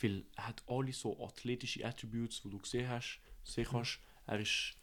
[0.00, 4.00] Weil er hat alle so athletische Attributes, die du gesehen hast, sehen kannst.
[4.26, 4.74] Er ist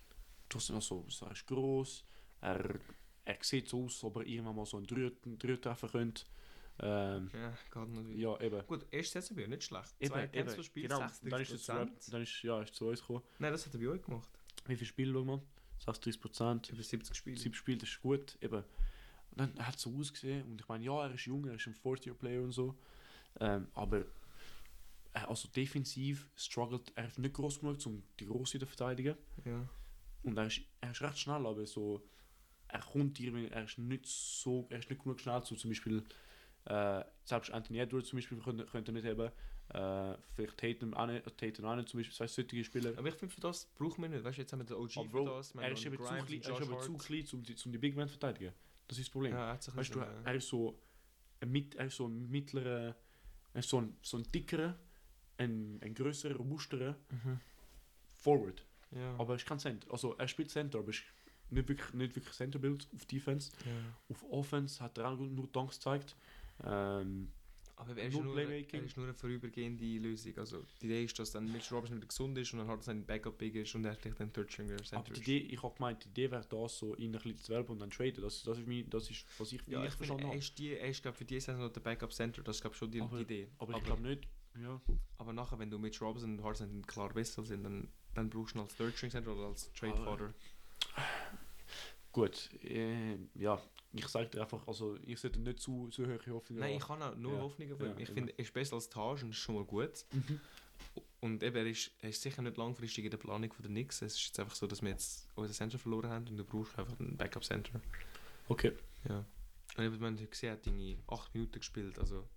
[0.50, 2.06] trotzdem noch so, so er ist gross,
[2.42, 2.80] er,
[3.26, 6.24] er sieht so aus, ob er irgendwann mal so einen Dreier Dreier treffen könnte.
[6.82, 8.18] Ähm, Ja, geht natürlich.
[8.18, 8.66] ja, eben.
[8.66, 9.94] Gut, erste bei nicht schlecht.
[10.00, 11.00] Eben, Zwei eben, pro Spiel, genau.
[11.00, 13.24] 36 Dann ist, es zu, dann ist, ja, ist zu uns gekommen.
[13.40, 14.30] Nein, das hat er bei euch gemacht.
[14.66, 15.42] Wie viele Spiele schauen wir?
[15.80, 16.70] 36 Prozent.
[16.70, 17.38] Über 70 Spiele.
[17.38, 18.38] Sieben Spiele, das ist gut.
[18.42, 18.64] Eben.
[19.32, 20.44] Und dann er hat es so ausgesehen.
[20.46, 22.76] Und ich meine, ja, er ist jung, er ist ein Fourth-Year-Player und so.
[23.40, 24.00] Ähm, aber
[25.14, 29.16] äh, also defensiv struggelt er nicht groß genug, um die Grosse zu verteidigen.
[29.44, 29.68] Ja.
[30.24, 32.06] Und er ist, er ist recht schnell, aber so.
[32.68, 36.04] Er kommt irgendwie, er ist nicht so, er ist nicht genug schnell, so zum Beispiel.
[36.66, 39.32] Äh, selbst Anthony Edwards zum Beispiel könnte, könnte nicht haben.
[39.70, 42.96] Äh, vielleicht Tatum auch nicht, Tatum auch nicht zum Beispiel, zwei solche Spieler.
[42.98, 44.24] Aber ich finde, für das brauchen wir nicht.
[44.24, 45.56] Weißt du, jetzt haben wir den OG Aber für das.
[45.56, 47.78] er ist eben zu Grimes klein, er ist eben zu klein, um die, um die
[47.78, 48.54] Big Man zu verteidigen.
[48.88, 49.34] Das ist das Problem.
[49.34, 50.80] Ja, er weißt du, er ist so
[51.40, 52.96] ein, mit, er ist so ein mittlerer,
[53.54, 54.78] er ist so ein, so ein dickerer,
[55.38, 57.40] ein, ein größerer, robusterer Mhm.
[58.22, 58.66] Forward.
[58.92, 59.16] Ja.
[59.18, 59.92] Aber er ist kein Center.
[59.92, 61.04] Also er spielt Center, aber ist
[61.52, 63.52] nicht wirklich, nicht wirklich Center-Build auf Defense.
[63.66, 63.72] ja.
[64.10, 66.16] Auf Offense hat er auch nur Dunks gezeigt.
[66.64, 67.32] Ähm,
[67.76, 70.38] Aber er ist, Nur er ist nur eine vorübergehende Lösung.
[70.38, 72.84] Also die Idee ist, dass dann Mitch Robinson wieder gesund ist und dann hat er
[72.84, 75.28] seinen Backup big ist und er vielleicht dann Third Stringer aber Center die ist.
[75.28, 77.80] Idee, ich habe gemeint, die Idee wäre das, so ihn ein bisschen zu developen und
[77.80, 78.22] dann traden.
[78.22, 80.38] Das, das, ist, mein, das ist, was ich, Ja, ich ich verstanden er habe.
[80.40, 82.76] ist, die, er ist glaub, für die Saison noch der Backup Center, das ist glaube
[82.76, 83.48] schon die, Aber- die Idee.
[83.60, 84.28] Aber ich glaube nicht.
[84.62, 84.82] Ja.
[85.18, 88.60] aber nachher, wenn du Mitch Robinson und Harden klar besser sind, dann, dann brauchst du
[88.60, 90.34] ihn als Third String Center oder als Trade Fodder.
[92.12, 93.62] Gut, äh, ja,
[93.94, 97.02] ich sage dir einfach, also ich sollte nicht zu, zu hohe Hoffnungen Nein, ich kann
[97.02, 97.42] auch nur Ja.
[97.42, 97.98] Hoffnungen von Ja.
[97.98, 100.06] Ich finde, er ist besser als ist schon mal gut.
[100.12, 100.40] Mhm.
[101.22, 104.02] Und eben, er ist, er ist sicher nicht langfristig in der Planung von der Knicks.
[104.02, 106.78] Es ist jetzt einfach so, dass wir jetzt unseren Center verloren haben und du brauchst
[106.80, 107.82] einfach einen Backup Center.
[108.48, 108.72] Okay.
[109.08, 109.26] Ja.
[109.78, 112.00] Und eben, man hat gesehen, er hat irgendwie 8 Minuten gespielt.
[112.00, 112.28] Also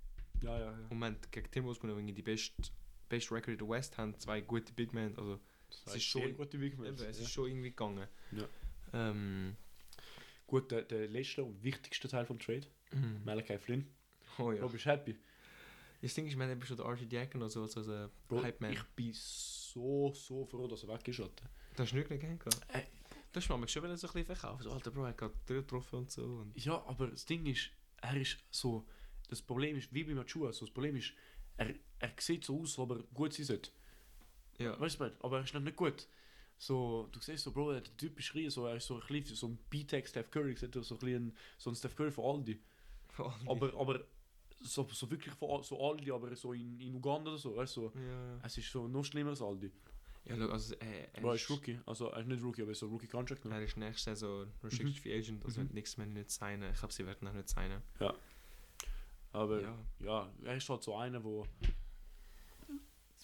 [0.43, 0.79] Ja, ja, ja.
[0.79, 2.63] im Moment gegen Timberwolves gewonnen, irgendwie die beste
[3.09, 5.17] best Record in der West haben, zwei gute Big Men.
[5.19, 5.39] Also
[5.85, 6.87] Das ist schon- gute Big Man.
[6.87, 8.07] eben, es ist schon irgendwie gegangen.
[8.33, 8.45] Ja.
[8.93, 9.57] Ähm,
[10.47, 13.23] Gut, der, der letzte und wichtigste Teil vom Trade, mhm.
[13.25, 13.87] Malachi Flynn.
[14.39, 14.61] oh Ja.
[14.61, 15.17] Bro, bist du happy?
[16.03, 18.73] Das Ding ist, haben eben schon den RG Diakono so als ein Bro, Hype-Man.
[18.73, 21.21] ich bin so, so froh, dass er weg ist.
[21.21, 21.45] Alter.
[21.77, 22.61] Das hast du nicht gehabt.
[22.69, 22.83] Äh.
[23.33, 24.65] Das ist mir schon wieder so ein bisschen verkauft.
[24.65, 26.23] So, Alter Bro, er hat gerade getroffen und so.
[26.23, 27.71] Und Ja, aber das Ding ist,
[28.03, 28.85] er ist so.
[29.33, 31.15] Das Problem ist, wie bei Machua, so das Problem ist,
[31.57, 33.71] er, er sieht so aus, als ob er gut sein sollte.
[34.59, 34.79] ja.
[34.79, 36.07] Weißt du, aber er ist noch nicht gut.
[36.59, 39.37] So, du siehst so, Bro, der Typ ist schrie, so, er ist so ein bisschen
[39.37, 42.61] so ein B-Tech Steph Curry, so ein bisschen so ein Steph Curry von Aldi.
[43.47, 44.05] Aber, aber
[44.61, 47.89] so, so wirklich von so Aldi, aber so in, in Uganda oder so, weißt du,
[47.89, 48.39] so, ja.
[48.45, 49.71] es ist so noch schlimmer als Aldi.
[50.25, 52.71] Ja, schau, also er, er, Bro, er ist Rookie, also er ist nicht Rookie, aber
[52.71, 53.45] er ist so Rookie Contract.
[53.45, 53.55] Ne?
[53.57, 55.67] er ist nächste Saison Restricted Free Agent, also Mhm.
[55.69, 55.75] mhm.
[55.75, 56.71] nichts mehr nicht signen.
[56.73, 57.83] Ich glaube, sie werden auch nicht signen.
[59.33, 59.79] Aber Ja.
[60.01, 61.47] ja, er ist halt so einer, wo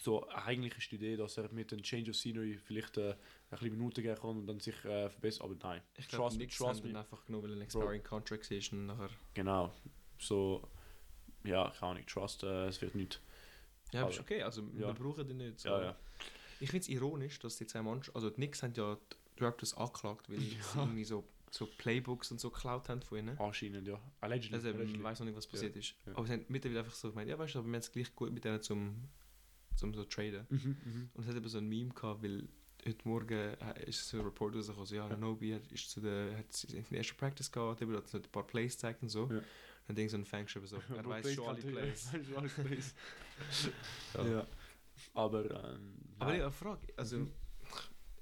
[0.01, 3.16] so eigentlich ist die Idee, dass er mit dem Change of Scenery vielleicht äh, ein
[3.51, 5.42] bisschen Minuten gehen kann und dann sich äh, verbessert.
[5.42, 8.51] Aber nein, Ich glaube, nichts trust haben ihn einfach genommen, weil er ein expiring Contract
[8.51, 9.11] ist und nachher...
[9.35, 9.73] genau.
[10.18, 10.66] So,
[11.44, 13.21] ja, keine Ahnung, Trust, äh, es wird nicht.
[13.92, 14.88] Ja, aber ist okay, also ja.
[14.88, 15.61] wir brauchen ihn nicht.
[15.61, 15.68] So.
[15.68, 15.97] Ja, ja.
[16.61, 18.16] Ich finde es ironisch, dass die zwei Mannschaften...
[18.16, 18.99] Also die Knicks haben ja
[19.38, 23.38] die Raptors angeklagt, weil sie irgendwie so, so Playbooks und so geklaut haben von ihnen.
[23.38, 24.00] Anscheinend, ja.
[24.20, 24.54] Allegedly.
[24.54, 24.98] Also eben, allegedly.
[24.98, 25.94] ich weiß noch nicht, was passiert ist.
[26.06, 26.12] ja.
[26.16, 28.14] Aber sie haben mittlerweile einfach so gemeint, ja weißt du, aber wir haben es gleich
[28.14, 29.08] gut mit denen zum,
[29.76, 30.46] zum so traden.
[30.50, 31.11] Mhm, mhm.
[31.14, 32.48] Und es hat eben so ein Meme gehabt, weil
[32.87, 35.16] heute Morgen äh, ist so ein Report rausgekommen, so, ja, Ja.
[35.16, 38.22] Nobi hat, ist zu der, hat in die erste Practice gehabt, der hat so ein
[38.24, 39.28] paar Plays gezeigt und so.
[39.30, 39.40] Ja.
[39.87, 42.12] Dann denkt so ein Fan geschrieben, so, er weiß schon alle Plays.
[42.12, 42.94] weiß schon alle Plays.
[44.14, 44.26] Ja.
[44.26, 44.46] ja.
[45.14, 47.30] Aber, ähm, Aber ja, eine Frage, also, Mhm.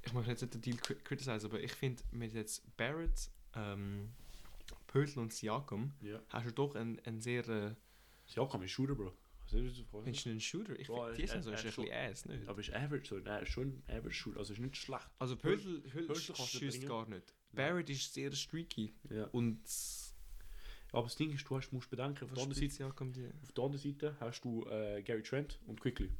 [0.07, 4.11] Ich möchte jetzt nicht den Deal criticizen, aber ich finde, mit jetzt Barrett, ähm,
[4.87, 6.21] Pötl und Siakam, ja.
[6.29, 7.75] hast du doch einen, einen sehr, äh,
[8.35, 9.13] kann man Shooter, Bro.
[9.45, 10.03] Was ist das?
[10.03, 10.79] findest du einen Shooter?
[10.79, 12.49] Ich finde, die er ist ein ist bisschen ass, nicht?
[12.49, 13.19] Aber ist average so?
[13.19, 14.39] Nein, ist schon ein average Shooter.
[14.39, 15.09] Also ist nicht schlecht.
[15.19, 17.35] Also du schießt gar nicht.
[17.53, 19.25] Barrett ist sehr streaky Ja.
[19.27, 19.61] und
[20.93, 23.09] Aber das Ding ist, du hast, musst bedenken, auf der, anderen Seite, Siakam
[23.43, 26.11] auf der anderen Seite hast du äh, Gary Trent und Quickly.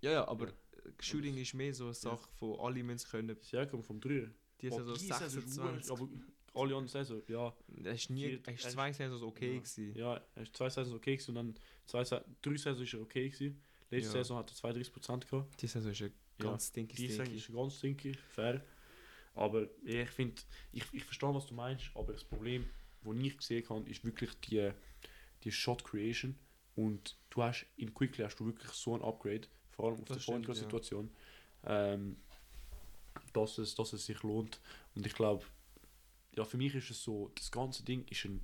[0.00, 0.52] Ja, ja, aber Ja.
[1.00, 3.36] Shooting ist mehr so eine Sache, von alle müssen es können.
[3.40, 4.28] Siakam vom Dreier.
[4.60, 5.90] Die Saison die Saison ist 26.
[5.92, 6.08] Aber
[6.54, 7.54] alle anderen Saison, ja.
[7.84, 9.58] Er ist nie, Vier- er ist er zwei Saisons okay Ja.
[9.60, 9.94] gewesen.
[9.94, 13.28] Ja, er ist zwei Saisons okay gewesen und dann zwei, drei Saisons ist er okay
[13.28, 13.60] gewesen.
[13.90, 14.12] Letzte Ja.
[14.12, 15.62] Saison hat er 32% gehabt.
[15.62, 18.64] Die Saison ist ja ganz stinky, Die Saison ist ganz stinky, fair.
[19.34, 20.40] Aber ja, ich finde,
[20.72, 22.64] ich, ich verstehe, was du meinst, aber das Problem,
[23.04, 24.70] das ich gesehen habe, ist wirklich die,
[25.44, 26.34] die Shot Creation.
[26.74, 29.46] Und du hast in Quickly hast du wirklich so ein Upgrade,
[29.76, 31.04] vor allem auf Das der Point ja.
[31.64, 32.16] Ähm,
[33.32, 34.60] dass, es, dass es sich lohnt.
[34.94, 35.44] Und ich glaube,
[36.36, 38.40] ja, für mich ist es so, das ganze Ding ist ein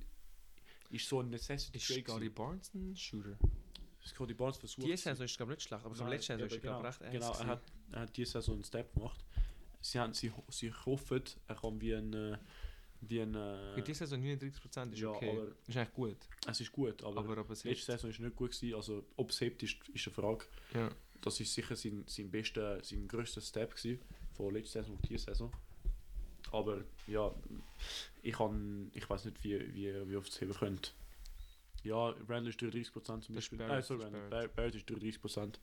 [0.89, 2.29] ist so ein Necessity Ist Trade Scotty.
[2.29, 3.35] Barnes ein Shooter?
[4.05, 6.53] Scotty Barnes versucht Die Saison ist glaube ich nicht schlecht, aber Nein, letzte Saison ist
[6.53, 9.25] eben, er glaube ich recht Genau, er hat, er hat diese Saison einen Step gemacht.
[9.81, 12.13] Sie, haben, sie, sie hoffen, er kann wie ein.
[12.13, 12.37] äh,
[13.01, 15.29] Wie ein äh, diese Saison 39% ist ja, okay.
[15.31, 16.17] aber ist eigentlich gut.
[16.47, 18.75] es ist gut, aber, Aber, aber es letzte Saison ist nicht gut gewesen.
[18.75, 20.45] Also, ob es hebt, ist, ist eine Frage.
[20.73, 20.89] Ja.
[21.23, 23.99] Das ist sicher sein, sein bester, sein grösster Step gewesen,
[24.33, 25.51] von letzter Saison auf diese Saison.
[26.51, 27.33] Aber ja,
[28.21, 30.91] ich, kann, ich weiß nicht, wie, wie, wie oft es heben könnte.
[31.83, 33.57] Ja, Randall ist 33% zum Beispiel.
[33.57, 34.29] Barrett, Äh, Randall.
[34.29, 34.55] Barrett.
[34.55, 35.55] Barrett ist 33%.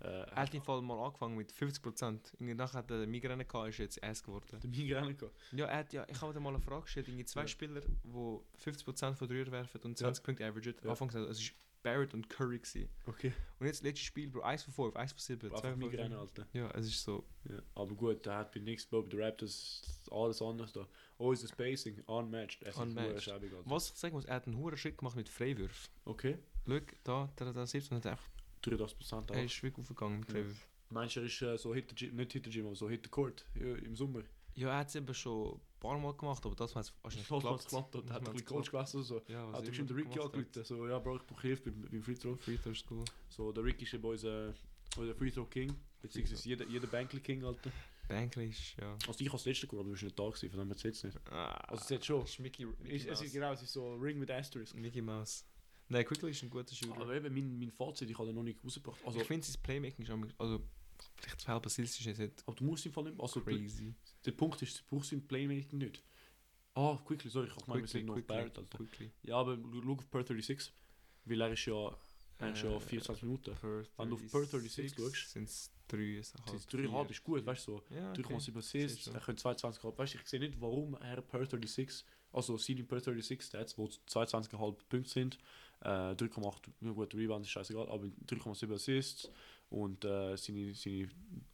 [0.00, 2.18] Äh, Er hat im Fall mal angefangen mit 50%.
[2.34, 4.44] Irgendwie nachher hat er Migräne gehabt, ist jetzt S geworden.
[4.60, 5.34] der Migräne gehabt.
[5.52, 7.08] Ja, er hat ja, ich habe dir mal eine Frage gestellt.
[7.08, 7.48] Irgendwie zwei Ja.
[7.48, 10.74] Spieler, die 50% von Dreier werfen und 20 Punkte averagen.
[10.82, 10.90] Ja.
[10.90, 12.88] Anfangs, also es ist Barrett und Curry gewesen.
[13.06, 13.32] Okay.
[13.60, 16.08] Und jetzt letztes Spiel, Bro, 1 von 5, 1 von 7, Einfach 2 von Migräne,
[16.16, 16.20] 5.
[16.20, 16.46] Alter.
[16.52, 17.24] Ja, es ist so.
[17.48, 17.62] Ja.
[17.76, 20.88] Aber gut, der hat bei nichts bei den Raptors alles anders da.
[21.18, 22.62] Oh, ist das Spacing unmatched.
[22.62, 23.22] Es ist Unmatched.
[23.22, 23.52] verdammt schäbig.
[23.66, 25.90] Was ich sagen muss, er hat einen hohen Schritt gemacht mit Freiwürfen.
[26.04, 26.38] Okay.
[26.66, 28.28] Schau, da, der da 17 hat einfach,
[28.64, 29.44] 83% er auch.
[29.44, 30.30] ist wirklich aufgegangen mit.
[30.30, 30.62] Freiwürfen.
[30.90, 33.10] Meinst du, er ist äh, so Gym, nicht Hit the Gym, aber so Hit the
[33.10, 34.22] Court im Sommer?
[34.56, 37.28] Ja, er hat es eben schon ein paar Mal gemacht, aber das hat es wahrscheinlich
[37.28, 37.64] Das hat geklappt.
[37.64, 39.22] geklappt und Das hat ein bisschen Coach gewesen oder so.
[39.28, 42.14] Ja, Hat bestimmt den Ricky angerufen, so, ja, Bro, ich brauche Hilfe beim, beim Free
[42.14, 42.40] Throw.
[42.40, 43.04] Free Throw School.
[43.28, 44.54] So, der Ricky ist eben unser,
[44.96, 47.70] unser Free Throw King, beziehungsweise jeder, jeder Bankly King, Alter.
[48.08, 48.96] Bankly ist, ja.
[49.08, 51.04] Also ich als letzter geworden, aber du bist nicht da gewesen, von dem erzählt es
[51.04, 51.18] nicht.
[51.32, 52.22] Ah, Also es jetzt schon.
[52.22, 53.22] ist Mickey, Mickey Ist, es Mouse.
[53.22, 54.74] ist, genau, es ist so Ring mit Asterisk.
[54.76, 55.44] Mickey Mouse.
[55.88, 57.00] Nein, Quickly ist ein guter Shooter.
[57.00, 59.00] Aber eben, mein, mein Fazit, ich habe ihn noch nicht rausgebracht.
[59.04, 60.60] Also, ich finde sein Playmaking ist also
[61.16, 63.94] vielleicht zwei basistisch ist nicht aber du musst im Fall nicht, also crazy.
[64.24, 66.02] der Punkt ist, du brauchst im Playmaking nicht.
[66.74, 68.76] Ah, quickly, sorry, ich meine, wir sind noch Barrett, Alter.
[68.78, 69.12] quickly.
[69.22, 70.72] Ja, aber schau auf Per 36,
[71.24, 71.96] weil er ist ja,
[72.38, 73.54] er ist ja Äh, 24 Minuten.
[73.54, 77.46] Per Wenn du auf Per 36 schaust, sind es drei, Das ist 3,5 ist gut,
[77.46, 77.94] weißt du, so.
[77.94, 78.22] Ja, okay.
[78.22, 79.96] 3,7 Assists, er könnte 22 halb.
[79.98, 83.84] Weißt du, ich sehe nicht, warum er per 36, also seine per 36 Stats, wo
[83.86, 85.38] 22,5 Punkte sind,
[85.82, 89.30] äh, 3,8, ja gut, Rebound ist scheißegal, aber 3,7 Assists
[89.70, 91.08] und äh, seine, seine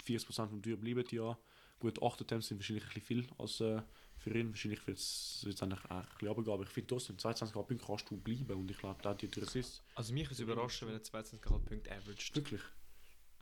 [0.06, 1.38] 40% vom Tür bleiben ja.
[1.78, 3.80] Gut, 8 Attempts sind wahrscheinlich ein bisschen viel als äh,
[4.18, 4.50] für ihn.
[4.50, 8.16] Wahrscheinlich wird es eigentlich ein bisschen runtergehen, aber ich finde trotzdem, 22,5 Punkte kannst du
[8.18, 9.82] bleiben und ich glaube, der hat die drei Assists.
[9.94, 12.36] Also mich würde es überraschen, wenn er 22,5 Punkte averaged.
[12.36, 12.60] Wirklich.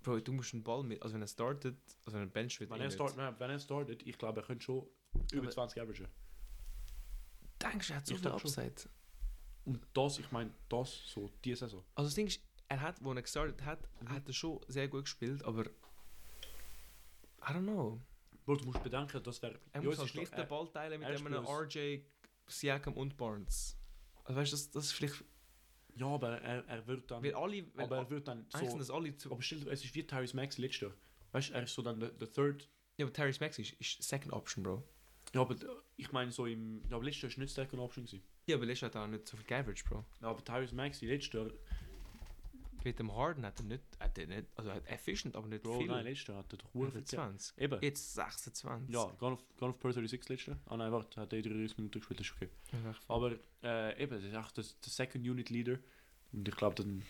[0.04, 2.70] Bro, du musst einen Ball mit, also wenn er startet, also wenn er bench wird,
[2.70, 2.94] Wenn eh er, nicht.
[2.94, 4.87] start, nein, wenn er startet, ich glaube, er könnte schon
[5.33, 6.07] über Aber- 20 averagen.
[7.61, 8.28] Denkst du, er hat so viel.
[8.28, 8.74] Upside?
[9.64, 11.83] Und das, ich meine, das so, die Saison.
[11.96, 14.09] Also das Ding ist, er hat, wo er gestartet hat, Mhm.
[14.11, 18.00] hat er schon sehr gut gespielt, aber I don't know.
[18.44, 19.59] Bro, du musst bedenken, das wäre.
[19.72, 22.00] Er muss halt schlicht den Ball teilen mit einem RJ,
[22.46, 23.76] Siakam und Barnes.
[24.24, 25.24] Also weißt du, das, das ist vielleicht,
[25.96, 27.22] Ja, aber er, er wird dann.
[27.22, 28.78] weil alle, weil aber er wird dann so.
[28.78, 29.31] das alle zu...
[29.33, 30.92] Aber stell dir, es ist wie Tyrese Maxey letztes Jahr.
[31.33, 32.68] Weißt du, er ist so dann der, der Third.
[32.96, 34.83] Ja, aber Terrence Maxey ist, ist Second Option, Bro.
[35.35, 35.57] Ja, aber
[35.96, 36.83] ich meine, so im.
[36.88, 38.04] Ja, aber letztes Jahr ist nicht Second Option.
[38.07, 38.24] Gewesen.
[38.46, 40.04] Ja, aber letztes Jahr hat er auch nicht so viel geaveraged, Bro.
[40.22, 41.50] Ja, aber Tyrese Maxey letztes Jahr.
[42.88, 45.79] Mit dem Harden hat er nicht, hat er nicht also hat efficient, aber nicht Bro,
[45.81, 45.88] viel.
[45.88, 47.59] nein, letztes Jahr hat er doch Ruhe 20.
[47.59, 47.83] Eben.
[47.83, 48.94] Jetzt 26.
[48.94, 50.59] Ja, gone auf, gone auf Per 36 letztes Jahr.
[50.66, 52.48] Ah nein, warte, hat er 33 Minuten gespielt, das ist okay.
[52.72, 52.94] Ja.
[53.09, 55.79] Aber äh, eben, das ist echt der, der Second Unit Leader.
[56.33, 57.03] Und ich glaube, dann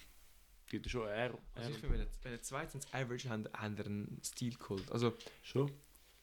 [0.67, 1.07] geht er schon.
[1.07, 4.57] Er, Also ich finde, wenn er, wenn er 22 Average haben, haben er einen Stil
[4.57, 4.91] geholt.
[4.91, 5.71] Also schon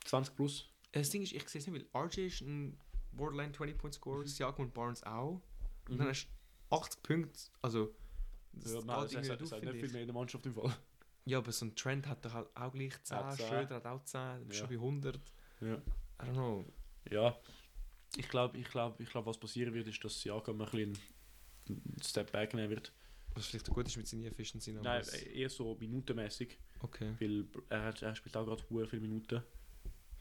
[0.04, 0.70] 20 plus.
[0.92, 2.78] das Ding ist, ich sehe es nicht, weil RJ ist ein
[3.14, 4.28] Borderline 20 Point Scorer, Mhm.
[4.28, 5.42] Siakam und Barnes auch.
[5.88, 5.98] Und Mhm.
[6.00, 6.28] dann hast
[6.70, 7.96] du 80 Punkte, also
[8.62, 10.76] das Ja, geht man, hat, nicht hat viel mehr in der Mannschaft im Fall.
[11.26, 13.48] Ja, aber so ein Trend hat doch halt auch gleich 10, Hat 10.
[13.48, 14.68] Schröder hat auch 10, du bist Ja.
[14.68, 15.20] schon bei 100.
[15.62, 15.76] Ja.
[15.76, 15.80] I
[16.22, 16.66] don't know.
[17.10, 17.36] Ja.
[18.18, 20.98] Ich glaube, ich glaub, ich glaub, was passieren wird, ist, dass Siakam ein bisschen
[21.68, 22.92] einen Step back nehmen wird.
[23.34, 24.72] Was vielleicht gut ist mit seiner Efficiency.
[24.74, 27.16] Nein, es- eher so minutenmäßig, Okay.
[27.20, 29.42] weil er, hat, er spielt auch gerade viele Minuten.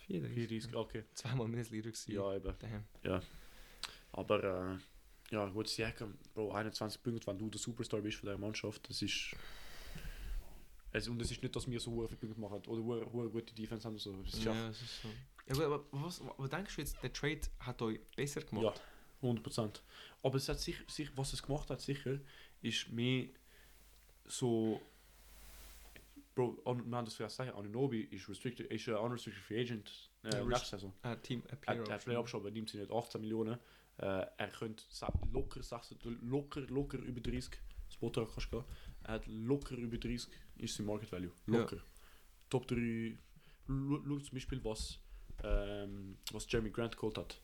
[0.06, 0.34] 34.
[0.34, 1.04] 34, okay.
[1.14, 2.12] Zweimal Mindestleader gewesen.
[2.12, 2.54] Ja, eben.
[3.02, 3.22] Damn.
[4.12, 4.42] Aber
[4.72, 4.78] äh,
[5.34, 9.02] ja, gut, Siakam, Bro, 21 Punkte, wenn du der Superstar bist von der Mannschaft, das
[9.02, 9.34] ist.
[10.92, 13.86] Es, und es ist nicht, dass wir so viele Punkte machen oder sehr gute Defense
[13.86, 13.98] haben.
[13.98, 14.14] So.
[14.26, 15.08] Es ist Ja, es ist so.
[15.48, 18.80] Ja, gut, aber was, was denkst du jetzt, der Trade hat euch besser gemacht?
[19.22, 19.80] Ja, 100%.
[20.22, 22.18] Aber es hat sich, sich, was es gemacht hat, sicher,
[22.62, 23.26] ist mehr
[24.26, 24.80] so.
[26.36, 30.10] Bro, An- wir haben das vielleicht sagen, Anunobi ist, restricted, ist ein unrestricted free agent
[30.24, 30.92] äh, Ja, nächste Saison.
[31.02, 32.40] Äh, Team äh, Er Player hat- er hat Option.
[32.40, 33.58] Aber nimmt sie nicht 18 Millionen.
[33.96, 37.58] Er könnte sa- locker, 16, locker, locker über 30
[37.92, 38.64] Spotter kannst du gehen.
[39.04, 41.30] Er hat locker über 30 ist sein Market Value.
[41.46, 41.78] Locker.
[42.50, 43.16] Top 3.
[43.66, 44.98] Schau zum Beispiel, was,
[45.42, 47.40] ähm, was Jeremy Grant geholt hat.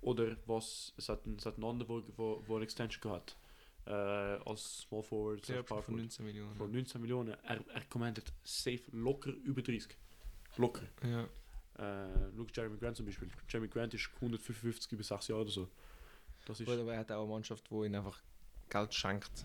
[0.00, 3.36] Oder was es hat, es hat einen anderen, wo, wo, wo eine Extension gehabt
[3.86, 6.02] äh, als Small Forward, Player als Power von Forward.
[6.02, 6.54] 19 Millionen.
[6.56, 7.30] Von 19 Millionen.
[7.44, 9.96] Er, er commandet safe locker über 30.
[10.56, 10.86] Locker.
[11.04, 11.28] Ja.
[11.78, 13.28] Äh, schau Jeremy Grant zum Beispiel.
[13.48, 15.68] Jeremy Grant ist 155 über 6 Jahre oder so.
[16.44, 18.20] Das ist, Gut, aber er hat auch eine Mannschaft, die ihn einfach
[18.68, 19.44] Geld schenkt.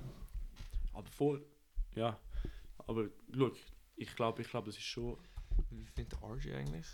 [0.94, 1.46] aber voll.
[1.96, 2.20] Ja.
[2.88, 3.52] Aber schau,
[3.96, 5.18] ich glaube, ich glaub, das ist schon.
[5.72, 6.86] Wie findet RJ eigentlich?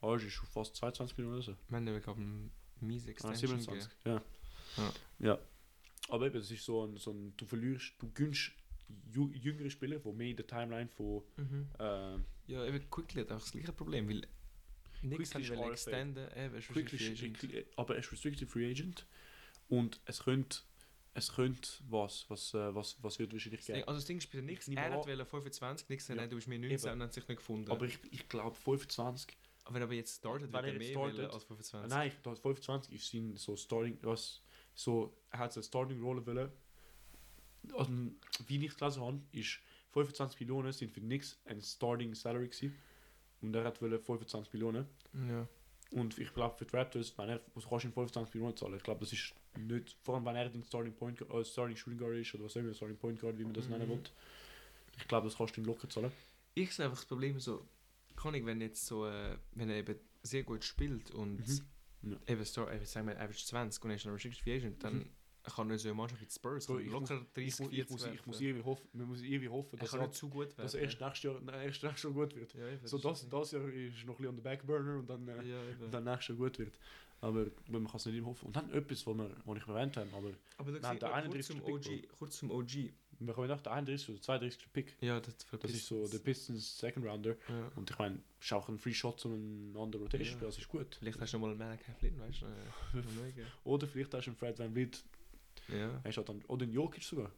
[0.00, 1.56] Arsch ist schon fast 22 Millionen oder so.
[1.68, 2.50] Wir haben glaube eine
[2.80, 3.98] miese Ah, Extension 27.
[4.04, 4.20] gegeben.
[4.76, 4.82] Ja.
[4.82, 4.92] Ja.
[5.32, 5.38] ja.
[6.08, 8.52] Aber eben, das ist so ein, so ein du verlierst, du gönnst
[9.32, 11.22] jüngere Spieler, die mehr in der Timeline von.
[11.36, 11.68] Mhm.
[11.78, 12.16] Äh,
[12.48, 14.26] Ja, eben Quickly hat auch das gleiche Problem, weil
[15.02, 16.28] nichts haben extenden.
[16.36, 17.66] Eben, ist Quickly Free Agent.
[17.76, 19.06] aber er ist Restricted Free Agent.
[19.68, 20.58] Und es könnte.
[21.14, 23.84] Es könnte was, was, äh, was, was wird wahrscheinlich geben.
[23.86, 24.66] Also das Ding ist bei nichts.
[24.68, 25.06] Er hat an.
[25.06, 26.14] wollte 25, nichts Ja.
[26.14, 26.26] ja.
[26.26, 26.92] du bist mir 19 Eben.
[26.94, 27.70] und hat sich nicht gefunden.
[27.70, 31.30] Aber ich, ich glaube 25 Aber wenn er aber jetzt startet, wird er mehr startet-
[31.30, 31.90] als 25.
[31.90, 34.40] Nein, ich dachte 25 ist sein so Starting, was
[34.74, 36.50] so, er hat eine Starting Rolle wollen
[37.74, 37.92] also,
[38.46, 39.60] wie ich gelesen habe, ist
[39.92, 42.74] 25 Millionen sind für nix ein Starting Salary gewesen.
[43.42, 44.86] Und er hat wollte 25 Millionen.
[45.28, 45.46] Ja.
[45.90, 48.76] Und ich glaube, für die Raptors, wenn er, was ihm 25 Millionen zahlen?
[48.76, 51.98] Ich glaube, das ist nicht, vor allem wenn er den Starting Point äh, Starting Shooting
[51.98, 53.72] Guard ist, oder was auch immer, Starting Point Guard, wie man das Mhm.
[53.72, 54.00] nennen will.
[54.96, 56.10] Ich glaube, das kannst du ihm locker zahlen.
[56.54, 57.66] Ich sehe einfach das Problem so,
[58.16, 61.40] kann ich, wenn jetzt so, äh, wenn er eben sehr gut spielt und
[62.02, 62.10] Mhm.
[62.12, 62.16] Ja.
[62.26, 64.98] eben, Star, eben sagen wir, Average 20 und er ist noch Restricted Free Agent, dann
[64.98, 65.10] Mhm.
[65.44, 67.76] Kann er so eine Mannschaft wie die Spurs Bro, ich locker Ich, 30, muss- ich,
[67.86, 70.48] 40 muss, ich muss irgendwie hoffen, man muss irgendwie hoffen, dass er, nicht zu gut
[70.48, 70.62] werden.
[70.62, 72.54] dass er erst nächstes Jahr, nein, erst nächstes Jahr gut wird.
[72.54, 75.42] ja, So, das, das Jahr ist noch ein bisschen on the backburner und dann, äh,
[75.48, 76.78] Ja, dann nächstes Jahr gut wird.
[77.20, 78.46] Aber man kann es nicht immer hoffen.
[78.46, 81.30] Und dann etwas, was wir, was ich erwähnt habe, aber Aber Nein, der man 31.
[81.30, 82.92] kurz zum Pick, OG, kurz zum OG.
[83.20, 84.08] wir kommen nach der 31.
[84.10, 84.72] oder 32.
[84.72, 84.96] Pick.
[85.00, 87.36] Ja, das, Das ist so der Pistons Second Rounder.
[87.48, 87.70] Ja.
[87.76, 90.46] Und ich meine, ist auch ein Free Shot zu einem anderen Rotation, Ja.
[90.46, 90.96] das ist gut.
[90.98, 92.46] Vielleicht hast du noch mal einen Malachi Flynn, weißt du?
[93.64, 95.04] Oder vielleicht hast du einen Fred Van Vliet,
[95.68, 96.00] ja.
[96.04, 97.30] hast du dann, oder einen Jokic sogar.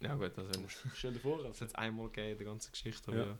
[0.00, 1.38] ja, gut, das wäre Stell dir vor.
[1.38, 1.60] Das Also.
[1.62, 3.08] hat es einmal gegeben in der ganzen Geschichte.
[3.10, 3.26] Aber Ja.
[3.26, 3.38] ja.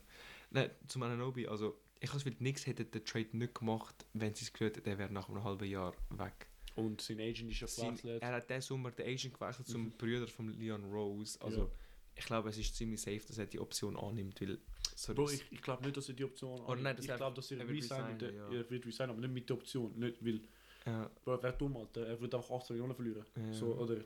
[0.50, 4.34] Nein, zum Ananobi, also ich habe das Gefühl, nix hätte den Trade nicht gemacht, wenn
[4.34, 6.46] sie es gehört hätten, der wäre nach einem halben Jahr weg.
[6.76, 8.22] Und sein Agent ist ja gewechselt.
[8.22, 9.92] er hat diesen Sommer den Agent gewechselt zum Mhm.
[9.92, 11.40] Bruder von Leon Rose.
[11.40, 11.70] Also Ja.
[12.16, 14.58] ich glaube, es ist ziemlich safe, dass er die Option annimmt, weil
[14.96, 17.10] so Bro, das- ich, ich glaube nicht, dass er die Option Oder nein, das Ich
[17.10, 18.58] er- glaube, dass er, er wird resignen resignen, ja.
[18.58, 19.98] er wird resignen, aber nicht mit der Option.
[19.98, 20.40] Nicht, weil,
[20.86, 22.06] ja, Bro, wer dumm, Alter.
[22.06, 23.24] Er wird auch 18 Millionen verlieren.
[23.36, 23.52] Ja.
[23.52, 23.96] So, oder,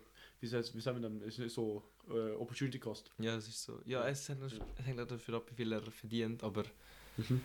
[0.41, 3.11] wie, sagt- wie sagen wir dann, es ist so äh, Opportunity Cost.
[3.19, 3.81] ja, es ist so.
[3.85, 4.47] Ja, es hängt, Ja.
[4.77, 6.65] es hängt auch dafür ab, wie viel er verdient, aber
[7.17, 7.41] Mhm.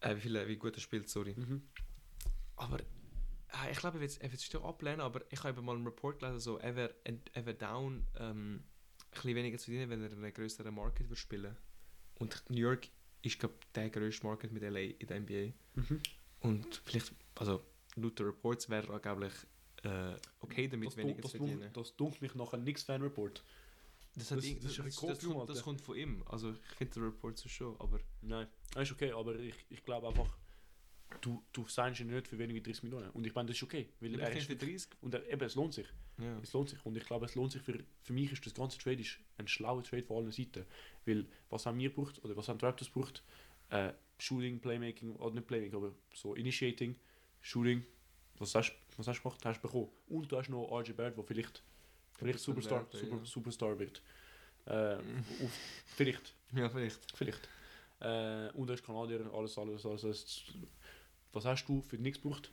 [0.00, 1.34] äh, wie, viel, wie gut er spielt, sorry.
[1.36, 1.62] Mhm.
[2.56, 6.18] Aber äh, ich glaube, er wird es doch ablehnen, aber ich habe mal einen Report
[6.20, 6.94] gelesen, so, er wäre
[7.34, 8.62] wär down, ähm,
[9.00, 11.56] ein bisschen weniger zu verdienen, wenn er in einem größeren Market würde spielen.
[12.18, 12.88] Und New York
[13.22, 15.52] ist, glaube ich, der grösste Market mit LA in der NBA.
[15.74, 16.00] Mhm.
[16.46, 17.62] Und vielleicht, also
[17.96, 19.32] laut den Reports wäre er angeblich
[19.82, 21.72] äh, okay damit, das, weniger das, zu das, verdienen.
[21.72, 23.44] das dunkelt mich nach einem Nix-Fan-Report.
[24.14, 26.22] Das, das- das das, das, Kopium, kommt, das kommt von ihm.
[26.26, 29.84] Also ich finde den Report so schon, aber Nein, das ist okay, aber ich, ich
[29.84, 30.38] glaube einfach,
[31.20, 33.10] du, du signst ihn nicht für weniger 30 Millionen.
[33.10, 33.90] Und ich meine, das ist okay.
[34.00, 34.88] Weil ich er ist für 30.
[35.02, 35.86] und er, eben, es lohnt sich.
[36.18, 36.38] Ja.
[36.42, 36.84] Es lohnt sich.
[36.86, 39.46] Und ich glaube, es lohnt sich für, für mich ist das ganze Trade ist ein
[39.48, 40.64] schlauer Trade von allen Seiten.
[41.04, 43.22] Weil was haben wir braucht, oder was haben die Raptors braucht,
[43.68, 46.96] äh, Shooting, Playmaking, oder nicht Playmaking, aber so Initiating,
[47.42, 47.84] Shooting,
[48.38, 49.44] was hast was hast du gemacht?
[49.44, 49.88] Hast du bekommen.
[50.08, 51.62] Und du hast noch RJ Barrett, der vielleicht,
[52.14, 53.24] vielleicht Superstar, werden, Super, ja.
[53.24, 54.02] Superstar wird.
[54.66, 54.96] Äh,
[55.44, 55.52] auf,
[55.94, 56.34] vielleicht.
[56.54, 57.00] ja, vielleicht.
[57.14, 57.48] Vielleicht.
[58.00, 60.44] Äh, und er ist Kanadier, alles, alles, alles, alles.
[61.32, 62.50] Was hast du für nichts gebraucht?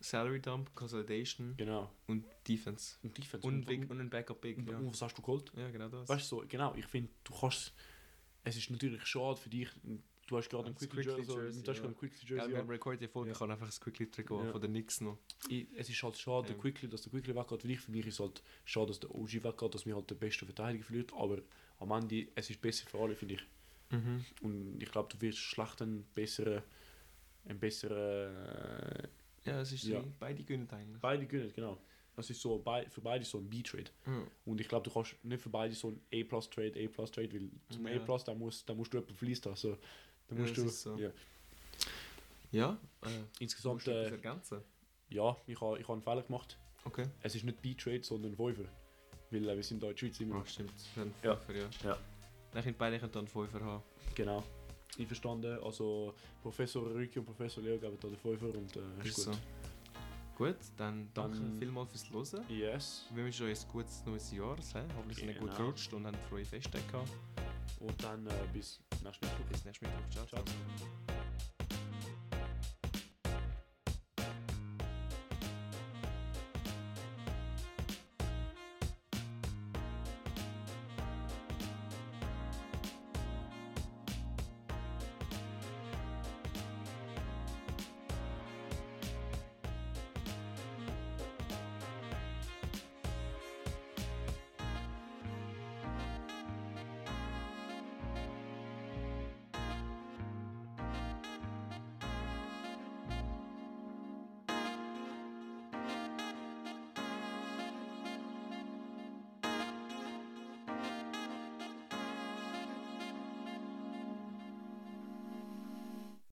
[0.00, 1.90] Salary Dump, Consolidation Genau.
[2.06, 2.96] und Defense.
[3.02, 3.46] Und Defense.
[3.46, 4.58] Und, und, und ein Backup Big.
[4.58, 5.50] und, Ja, und was hast du geholt?
[5.56, 6.08] ja genau das.
[6.08, 7.72] Weißt du, so, genau, ich finde, du kannst.
[8.44, 9.68] Es ist natürlich schade für dich.
[10.26, 11.24] Du hast gerade Ja, ein das Quickly Jersey.
[11.24, 11.82] So, Jersey, du hast ja.
[11.84, 12.50] gerade ein Quickly Jersey.
[12.50, 13.32] wir Ja, Record die Folge, Ja.
[13.32, 14.50] ich kann einfach das Quickly Trikot Ja.
[14.52, 15.18] von den Knicks noch.
[15.48, 16.62] Ich, es ist halt schade, der Ja.
[16.62, 17.62] Quickly, dass der Quickly weggeht.
[17.62, 20.10] Für dich, für mich ist es halt schade, dass der OG weggeht, dass wir halt
[20.10, 21.12] den besten Verteidiger verliert.
[21.14, 21.38] Aber
[21.78, 23.46] am Ende, es ist besser für alle, finde ich.
[23.90, 24.24] Mhm.
[24.42, 26.62] Und ich glaube, du wirst schlecht einen besseren.
[27.48, 28.34] Einen besseren.
[28.34, 29.08] Äh,
[29.44, 30.00] Ja, es ist Ja.
[30.02, 31.00] so, beide gönnen eigentlich.
[31.00, 31.78] beide gönnen, genau.
[32.16, 33.90] Das ist so, bei, für beide so ein B-Trade.
[34.06, 34.26] Ja.
[34.46, 37.94] Und ich glaube, du kannst nicht für beide so ein A-Plus-Trade, A-Plus-Trade, weil zum Ja.
[37.96, 39.46] A-Plus, da musst, da musst du jemanden verliest.
[39.46, 39.76] Also,
[40.28, 40.96] da Ja, musst das du, so.
[40.96, 41.10] ja.
[42.52, 43.08] Ja, äh,
[43.40, 44.60] Insgesamt, musst du etwas äh, ergänzen?
[45.10, 46.58] ja, ich habe ich ha einen Fehler gemacht.
[46.84, 47.06] Okay.
[47.22, 48.64] Es ist nicht B-Trade, sondern Fünfer.
[49.30, 50.46] Weil äh, wir sind da in der Schweiz immer Ah, noch.
[50.46, 50.72] stimmt.
[50.94, 51.36] Dann Ja.
[51.36, 51.68] Fünfer, ja.
[51.90, 51.98] Ja.
[52.52, 53.82] Dann können beide können dann Fünfer haben.
[54.14, 54.42] Genau.
[54.98, 55.58] Einverstanden.
[55.62, 59.24] Also, Professor Rüki und Professor Leo geben da den Fünfer und äh, ist gut.
[59.24, 59.32] so.
[60.38, 62.44] Gut, dann danke Dann- vielmals fürs Hören.
[62.48, 63.06] Yes.
[63.12, 64.56] Wir wünschen euch ein gutes neues Jahr.
[64.96, 65.56] Hoffentlich sind ihr gut Genau.
[65.56, 67.10] gerutscht und habt frohe Feste gehabt.
[67.80, 69.38] Und dann äh, bis nächstes Mal.
[69.48, 70.10] Bis nächstes Mittwoch.
[70.10, 70.26] Ciao.
[70.26, 71.05] Ciao.